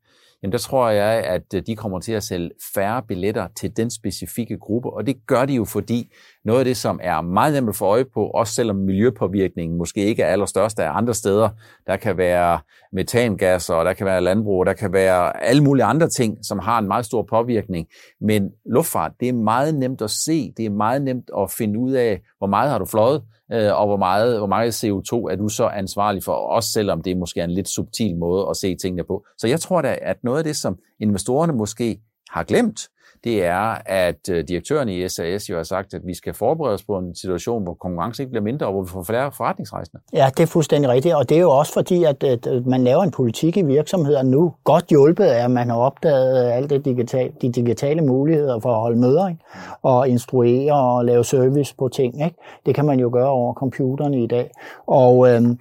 jamen 0.44 0.52
der 0.52 0.58
tror 0.58 0.90
jeg, 0.90 1.24
at 1.24 1.54
øh, 1.56 1.64
de 1.68 1.76
kommer 1.76 2.00
til 2.00 2.12
at 2.12 2.24
sælge 2.24 2.52
færre 2.74 3.04
billetter 3.08 3.48
til 3.56 3.78
den 3.78 3.90
specifikke 3.92 4.58
gruppe, 4.58 4.90
og 4.90 5.08
det 5.08 5.16
gør 5.28 5.46
de 5.46 5.54
jo, 5.54 5.66
fordi 5.66 6.12
noget 6.46 6.60
af 6.60 6.66
det, 6.66 6.78
som 6.78 7.00
er 7.04 7.22
meget 7.22 7.54
nemt 7.54 7.70
at 7.70 7.76
få 7.76 7.86
øje 7.86 8.06
på, 8.06 8.26
også 8.26 8.54
selvom 8.54 8.76
miljøpåvirkningen 8.76 9.78
måske 9.78 10.06
ikke 10.06 10.24
er 10.24 10.28
allerstørst 10.28 10.80
af 10.80 10.98
andre 10.98 11.14
steder, 11.14 11.50
der 11.88 11.98
kan 11.98 12.18
være 12.18 12.60
metangasser, 12.94 13.74
og 13.74 13.86
der 13.86 13.94
kan 13.94 14.06
være 14.06 14.22
landbrug, 14.22 14.60
og 14.60 14.66
der 14.66 14.74
kan 14.74 14.94
være 14.94 15.44
alle 15.44 15.64
mulige 15.64 15.86
andre 15.86 16.10
ting, 16.10 16.38
som 16.46 16.60
har 16.60 16.80
en 16.80 16.88
meget 16.88 17.06
stor 17.06 17.26
påvirkning. 17.30 17.88
Men 18.22 18.50
luftfart, 18.66 19.12
det 19.20 19.30
er 19.30 19.34
meget 19.34 19.76
nemt 19.76 20.02
at 20.02 20.10
se, 20.10 20.54
det 20.58 20.66
er 20.66 20.70
meget 20.70 21.02
nemt 21.02 21.30
at 21.38 21.52
finde 21.52 21.80
ud 21.80 21.92
af, 21.92 22.22
hvor 22.38 22.48
meget 22.48 22.72
har 22.72 22.78
du 22.78 22.86
fløjet, 22.86 23.24
øh, 23.52 23.80
og 23.80 23.88
hvor 23.88 23.98
meget, 23.98 24.38
hvor 24.38 24.48
meget 24.48 24.84
CO2 24.84 25.32
er 25.32 25.36
du 25.36 25.50
så 25.50 25.68
ansvarlig 25.68 26.24
for, 26.24 26.34
også 26.34 26.72
selvom 26.72 27.02
det 27.02 27.18
måske 27.18 27.40
er 27.40 27.44
en 27.44 27.52
lidt 27.52 27.70
subtil 27.70 28.18
måde 28.18 28.48
at 28.50 28.58
se 28.58 28.76
tingene 28.76 29.04
på. 29.04 29.26
Så 29.38 29.48
jeg 29.48 29.60
tror 29.60 29.82
da, 29.82 29.98
at 30.02 30.18
noget 30.24 30.38
af 30.38 30.44
det, 30.44 30.56
som 30.56 30.78
investorerne 31.00 31.54
måske 31.54 32.00
har 32.30 32.44
glemt, 32.44 32.80
det 33.24 33.46
er, 33.46 33.78
at 33.86 34.30
øh, 34.32 34.44
direktøren 34.48 34.90
i 34.90 35.10
SAS 35.10 35.50
jo 35.50 35.56
har 35.56 35.64
sagt, 35.64 35.94
at 35.94 36.02
vi 36.06 36.14
skal 36.14 36.34
forberede 36.34 36.74
os 36.74 36.84
på 36.84 36.98
en 36.98 37.16
situation, 37.16 37.64
hvor 37.64 37.74
konkurrence 37.74 38.24
ikke 38.24 38.32
bliver 38.32 38.44
mindre, 38.44 38.66
og 38.66 38.72
hvor 38.72 38.82
vi 38.82 38.90
får 38.90 39.04
flere 39.04 39.32
forretningsrejsende. 39.32 40.02
Ja, 40.14 40.30
det 40.38 40.44
er 40.44 40.48
fuldstændig 40.48 40.90
rigtigt, 40.90 41.16
og 41.16 41.30
det 41.30 41.38
er 41.38 41.42
jo 41.42 41.52
også 41.52 41.74
fordi, 41.74 42.04
at, 42.04 42.24
at 42.24 42.48
man 42.66 42.84
laver 42.84 43.04
en 43.04 43.12
politik 43.12 43.58
i 43.58 43.62
virksomheder 43.62 44.24
nu, 44.24 44.54
godt 44.64 44.86
hjulpet 44.90 45.24
af, 45.24 45.44
at 45.44 45.52
man 45.52 45.70
har 45.70 45.78
opdaget 45.78 46.52
alle 46.52 46.70
det 46.70 46.86
digitale, 46.86 47.32
de 47.42 47.52
digitale 47.52 48.02
muligheder 48.02 48.60
for 48.60 48.70
at 48.70 48.80
holde 48.80 49.00
møder, 49.00 49.28
ikke? 49.28 49.42
og 49.82 50.10
instruere 50.10 50.74
og 50.74 51.06
lave 51.06 51.24
service 51.24 51.76
på 51.80 51.88
ting. 51.88 52.26
Ikke? 52.26 52.38
Det 52.66 52.76
kan 52.76 52.86
man 52.86 53.00
jo 53.00 53.10
gøre 53.14 53.30
over 53.30 53.54
computerne 53.54 54.24
i 54.24 54.28
dag. 54.28 54.52
Og 54.88 55.30
øhm, 55.30 55.58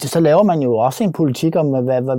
så 0.00 0.20
laver 0.20 0.42
man 0.42 0.60
jo 0.60 0.76
også 0.76 1.04
en 1.04 1.12
politik 1.12 1.56
om, 1.56 1.66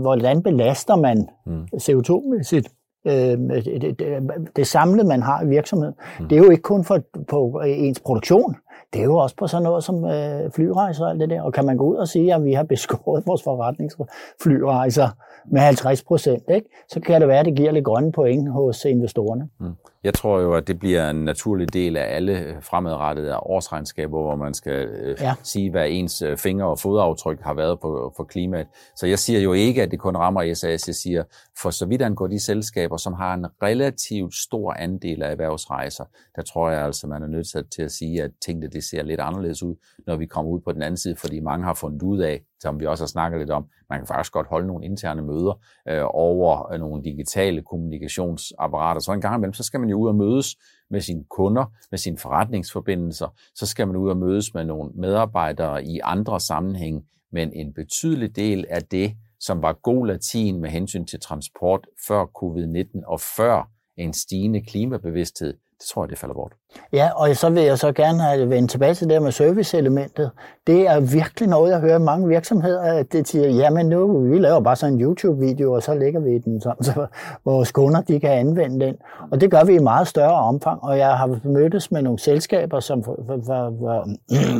hvordan 0.01 0.43
belaster 0.43 0.95
man 0.95 1.29
mm. 1.45 1.63
CO2-mæssigt 1.75 2.76
øh, 3.07 3.63
det, 3.65 3.99
det, 3.99 4.21
det 4.55 4.67
samlede, 4.67 5.07
man 5.07 5.21
har 5.21 5.43
i 5.43 5.47
virksomheden. 5.47 5.95
Mm. 6.19 6.27
Det 6.27 6.35
er 6.37 6.43
jo 6.43 6.49
ikke 6.49 6.63
kun 6.63 6.83
for, 6.83 6.99
på 7.27 7.61
ens 7.65 7.99
produktion, 7.99 8.55
det 8.93 8.99
er 8.99 9.05
jo 9.05 9.17
også 9.17 9.35
på 9.35 9.47
sådan 9.47 9.63
noget 9.63 9.83
som 9.83 10.05
øh, 10.05 10.51
flyrejser 10.51 11.05
og 11.05 11.11
alt 11.11 11.19
det 11.19 11.29
der. 11.29 11.41
Og 11.41 11.53
kan 11.53 11.65
man 11.65 11.77
gå 11.77 11.83
ud 11.83 11.95
og 11.95 12.07
sige, 12.07 12.33
at 12.33 12.43
vi 12.43 12.53
har 12.53 12.63
beskåret 12.63 13.23
vores 13.27 13.43
forretningsflyrejser 13.43 15.07
med 15.51 15.61
50 15.61 16.03
procent, 16.03 16.43
så 16.89 16.99
kan 16.99 17.21
det 17.21 17.27
være, 17.27 17.39
at 17.39 17.45
det 17.45 17.55
giver 17.55 17.71
lidt 17.71 17.85
grønne 17.85 18.11
point 18.11 18.51
hos 18.51 18.85
investorerne. 18.85 19.49
Mm. 19.59 19.73
Jeg 20.03 20.13
tror 20.13 20.39
jo, 20.39 20.53
at 20.53 20.67
det 20.67 20.79
bliver 20.79 21.10
en 21.10 21.25
naturlig 21.25 21.73
del 21.73 21.97
af 21.97 22.15
alle 22.15 22.57
fremadrettede 22.62 23.38
årsregnskaber, 23.38 24.21
hvor 24.21 24.36
man 24.36 24.53
skal 24.53 24.88
øh, 24.88 25.17
ja. 25.21 25.36
sige, 25.43 25.71
hvad 25.71 25.89
ens 25.89 26.21
øh, 26.21 26.38
finger- 26.38 26.65
og 26.65 26.79
fodaftryk 26.79 27.41
har 27.41 27.53
været 27.53 27.79
på, 27.79 28.13
for 28.17 28.23
klimaet. 28.23 28.67
Så 28.95 29.07
jeg 29.07 29.19
siger 29.19 29.39
jo 29.39 29.53
ikke, 29.53 29.83
at 29.83 29.91
det 29.91 29.99
kun 29.99 30.17
rammer 30.17 30.53
SAS. 30.53 30.88
Jeg 30.88 30.95
siger, 30.95 31.23
for 31.62 31.69
så 31.69 31.86
vidt 31.86 32.01
angår 32.01 32.27
de 32.27 32.39
selskaber, 32.39 32.97
som 32.97 33.13
har 33.13 33.33
en 33.33 33.45
relativt 33.63 34.36
stor 34.36 34.73
andel 34.73 35.23
af 35.23 35.31
erhvervsrejser, 35.31 36.05
der 36.36 36.41
tror 36.41 36.69
jeg 36.69 36.81
altså, 36.81 37.07
man 37.07 37.23
er 37.23 37.27
nødt 37.27 37.71
til 37.71 37.81
at 37.81 37.91
sige, 37.91 38.23
at 38.23 38.31
tingene 38.45 38.67
det 38.67 38.83
ser 38.83 39.03
lidt 39.03 39.19
anderledes 39.19 39.63
ud, 39.63 39.75
når 40.07 40.15
vi 40.15 40.25
kommer 40.25 40.51
ud 40.51 40.60
på 40.60 40.71
den 40.71 40.81
anden 40.81 40.97
side, 40.97 41.15
fordi 41.15 41.39
mange 41.39 41.65
har 41.65 41.73
fundet 41.73 42.03
ud 42.03 42.19
af, 42.19 42.41
som 42.59 42.79
vi 42.79 42.85
også 42.85 43.03
har 43.03 43.07
snakket 43.07 43.39
lidt 43.39 43.49
om, 43.49 43.65
man 43.89 43.99
kan 43.99 44.07
faktisk 44.07 44.33
godt 44.33 44.47
holde 44.47 44.67
nogle 44.67 44.85
interne 44.85 45.21
møder 45.21 45.59
øh, 45.87 46.03
over 46.03 46.71
øh, 46.71 46.79
nogle 46.79 47.03
digitale 47.03 47.61
kommunikationsapparater. 47.61 49.01
Så 49.01 49.11
en 49.11 49.21
gang 49.21 49.35
imellem, 49.35 49.53
så 49.53 49.63
skal 49.63 49.79
man 49.79 49.89
jo 49.89 49.97
ud 49.97 50.07
og 50.07 50.15
mødes 50.15 50.55
med 50.89 51.01
sine 51.01 51.23
kunder, 51.29 51.65
med 51.91 51.99
sine 51.99 52.17
forretningsforbindelser, 52.17 53.27
så 53.55 53.65
skal 53.65 53.87
man 53.87 53.95
ud 53.95 54.09
og 54.09 54.17
mødes 54.17 54.53
med 54.53 54.65
nogle 54.65 54.91
medarbejdere 54.95 55.85
i 55.85 55.99
andre 56.03 56.39
sammenhæng, 56.39 57.05
men 57.31 57.53
en 57.53 57.73
betydelig 57.73 58.35
del 58.35 58.65
af 58.69 58.83
det, 58.83 59.13
som 59.39 59.61
var 59.61 59.73
god 59.73 60.07
latin 60.07 60.61
med 60.61 60.69
hensyn 60.69 61.05
til 61.05 61.19
transport 61.19 61.87
før 62.07 62.25
covid-19 62.25 63.01
og 63.07 63.19
før 63.19 63.69
en 63.97 64.13
stigende 64.13 64.61
klimabevidsthed, 64.61 65.53
det 65.79 65.85
tror 65.93 66.03
jeg, 66.03 66.09
det 66.09 66.17
falder 66.17 66.35
bort. 66.35 66.51
Ja, 66.93 67.09
og 67.15 67.35
så 67.35 67.49
vil 67.49 67.63
jeg 67.63 67.77
så 67.77 67.91
gerne 67.91 68.19
have 68.19 68.49
vendt 68.49 68.71
tilbage 68.71 68.93
til 68.93 69.09
det 69.09 69.21
med 69.21 69.31
serviceelementet. 69.31 70.31
Det 70.67 70.87
er 70.87 70.99
virkelig 70.99 71.49
noget, 71.49 71.71
jeg 71.71 71.79
hører 71.79 71.99
mange 71.99 72.27
virksomheder, 72.27 72.81
at 72.81 73.11
det 73.11 73.27
siger, 73.27 73.49
jamen 73.49 73.85
nu, 73.85 74.21
vi 74.21 74.39
laver 74.39 74.59
bare 74.59 74.75
sådan 74.75 74.93
en 74.93 75.01
YouTube-video, 75.01 75.73
og 75.73 75.83
så 75.83 75.93
lægger 75.93 76.19
vi 76.19 76.37
den 76.37 76.61
sådan, 76.61 76.83
så 76.93 77.07
vores 77.45 77.71
kunder 77.71 78.01
de 78.01 78.19
kan 78.19 78.29
anvende 78.29 78.85
den. 78.85 78.95
Og 79.31 79.41
det 79.41 79.51
gør 79.51 79.63
vi 79.63 79.75
i 79.75 79.79
meget 79.79 80.07
større 80.07 80.33
omfang, 80.33 80.83
og 80.83 80.97
jeg 80.97 81.17
har 81.17 81.39
mødtes 81.43 81.91
med 81.91 82.01
nogle 82.01 82.19
selskaber, 82.19 82.79
som, 82.79 83.03
for, 83.03 83.19
for, 83.27 83.39
for, 83.45 84.07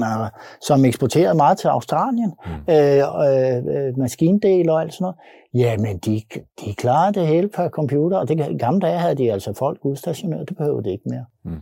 som 0.68 0.86
eksporterede 0.86 1.38
meget 1.38 1.58
til 1.58 1.68
Australien, 1.68 2.34
mm. 2.46 2.74
øh, 2.74 3.04
øh, 3.88 3.98
maskindel 3.98 4.70
og 4.70 4.82
alt 4.82 4.94
sådan 4.94 5.04
noget. 5.04 5.16
Jamen, 5.58 5.98
de, 5.98 6.22
de 6.66 6.76
klarer 6.76 7.12
det 7.12 7.28
hele 7.28 7.50
på 7.56 7.70
computer, 7.70 8.18
og 8.18 8.28
det, 8.28 8.60
gamle 8.60 8.80
dage 8.80 9.00
havde 9.00 9.16
de 9.16 9.32
altså 9.32 9.54
folk 9.54 9.80
udstationeret, 9.82 10.50
det 10.50 10.58
behøver 10.58 10.82
det 10.82 10.92
ikke 10.92 11.10
mere. 11.10 11.26
Mm. 11.44 11.62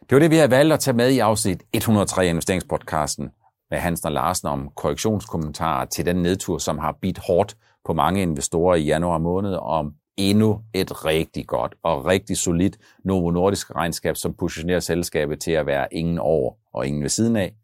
Det 0.00 0.12
var 0.12 0.18
det, 0.18 0.30
vi 0.30 0.36
har 0.36 0.46
valgt 0.46 0.72
at 0.72 0.80
tage 0.80 0.96
med 0.96 1.10
i 1.10 1.18
afsnit 1.18 1.62
103 1.72 2.24
af 2.24 2.28
investeringspodcasten 2.28 3.30
med 3.70 3.78
Hansen 3.78 4.06
og 4.06 4.12
Larsen 4.12 4.48
om 4.48 4.70
korrektionskommentarer 4.76 5.84
til 5.84 6.06
den 6.06 6.16
nedtur, 6.16 6.58
som 6.58 6.78
har 6.78 6.98
bidt 7.02 7.18
hårdt 7.18 7.56
på 7.84 7.92
mange 7.92 8.22
investorer 8.22 8.74
i 8.76 8.82
januar 8.82 9.18
måned, 9.18 9.54
om 9.54 9.92
endnu 10.16 10.60
et 10.74 11.04
rigtig 11.04 11.46
godt 11.46 11.74
og 11.82 12.06
rigtig 12.06 12.36
solidt 12.36 12.78
Novo 13.04 13.30
Nordisk 13.30 13.74
regnskab, 13.74 14.16
som 14.16 14.34
positionerer 14.34 14.80
selskabet 14.80 15.40
til 15.40 15.52
at 15.52 15.66
være 15.66 15.94
ingen 15.94 16.18
over 16.18 16.52
og 16.74 16.86
ingen 16.86 17.02
ved 17.02 17.08
siden 17.08 17.36
af, 17.36 17.54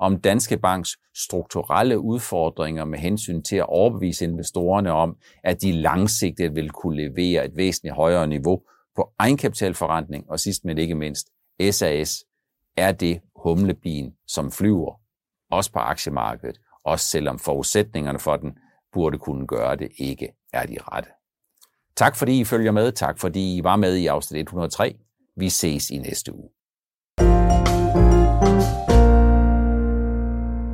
om 0.00 0.20
Danske 0.20 0.58
Banks 0.58 0.96
strukturelle 1.14 1.98
udfordringer 1.98 2.84
med 2.84 2.98
hensyn 2.98 3.42
til 3.42 3.56
at 3.56 3.68
overbevise 3.68 4.24
investorerne 4.24 4.92
om, 4.92 5.16
at 5.44 5.62
de 5.62 5.72
langsigtet 5.72 6.54
vil 6.54 6.70
kunne 6.70 6.96
levere 6.96 7.44
et 7.44 7.56
væsentligt 7.56 7.94
højere 7.94 8.26
niveau 8.26 8.62
på 8.96 9.12
egenkapitalforretning, 9.18 10.30
og 10.30 10.40
sidst 10.40 10.64
men 10.64 10.78
ikke 10.78 10.94
mindst, 10.94 11.28
SAS 11.70 12.24
er 12.76 12.92
det 12.92 13.20
humlebien, 13.36 14.12
som 14.26 14.52
flyver, 14.52 15.00
også 15.50 15.72
på 15.72 15.78
aktiemarkedet, 15.78 16.58
også 16.84 17.06
selvom 17.06 17.38
forudsætningerne 17.38 18.18
for 18.18 18.36
den 18.36 18.52
burde 18.92 19.18
kunne 19.18 19.46
gøre 19.46 19.76
det 19.76 19.88
ikke 19.98 20.28
er 20.52 20.66
de 20.66 20.76
rette. 20.82 21.10
Tak 21.96 22.16
fordi 22.16 22.40
I 22.40 22.44
følger 22.44 22.72
med. 22.72 22.92
Tak 22.92 23.18
fordi 23.18 23.56
I 23.56 23.64
var 23.64 23.76
med 23.76 23.96
i 23.96 24.06
afsnit 24.06 24.40
103. 24.40 24.94
Vi 25.36 25.48
ses 25.48 25.90
i 25.90 25.98
næste 25.98 26.34
uge. 26.34 26.48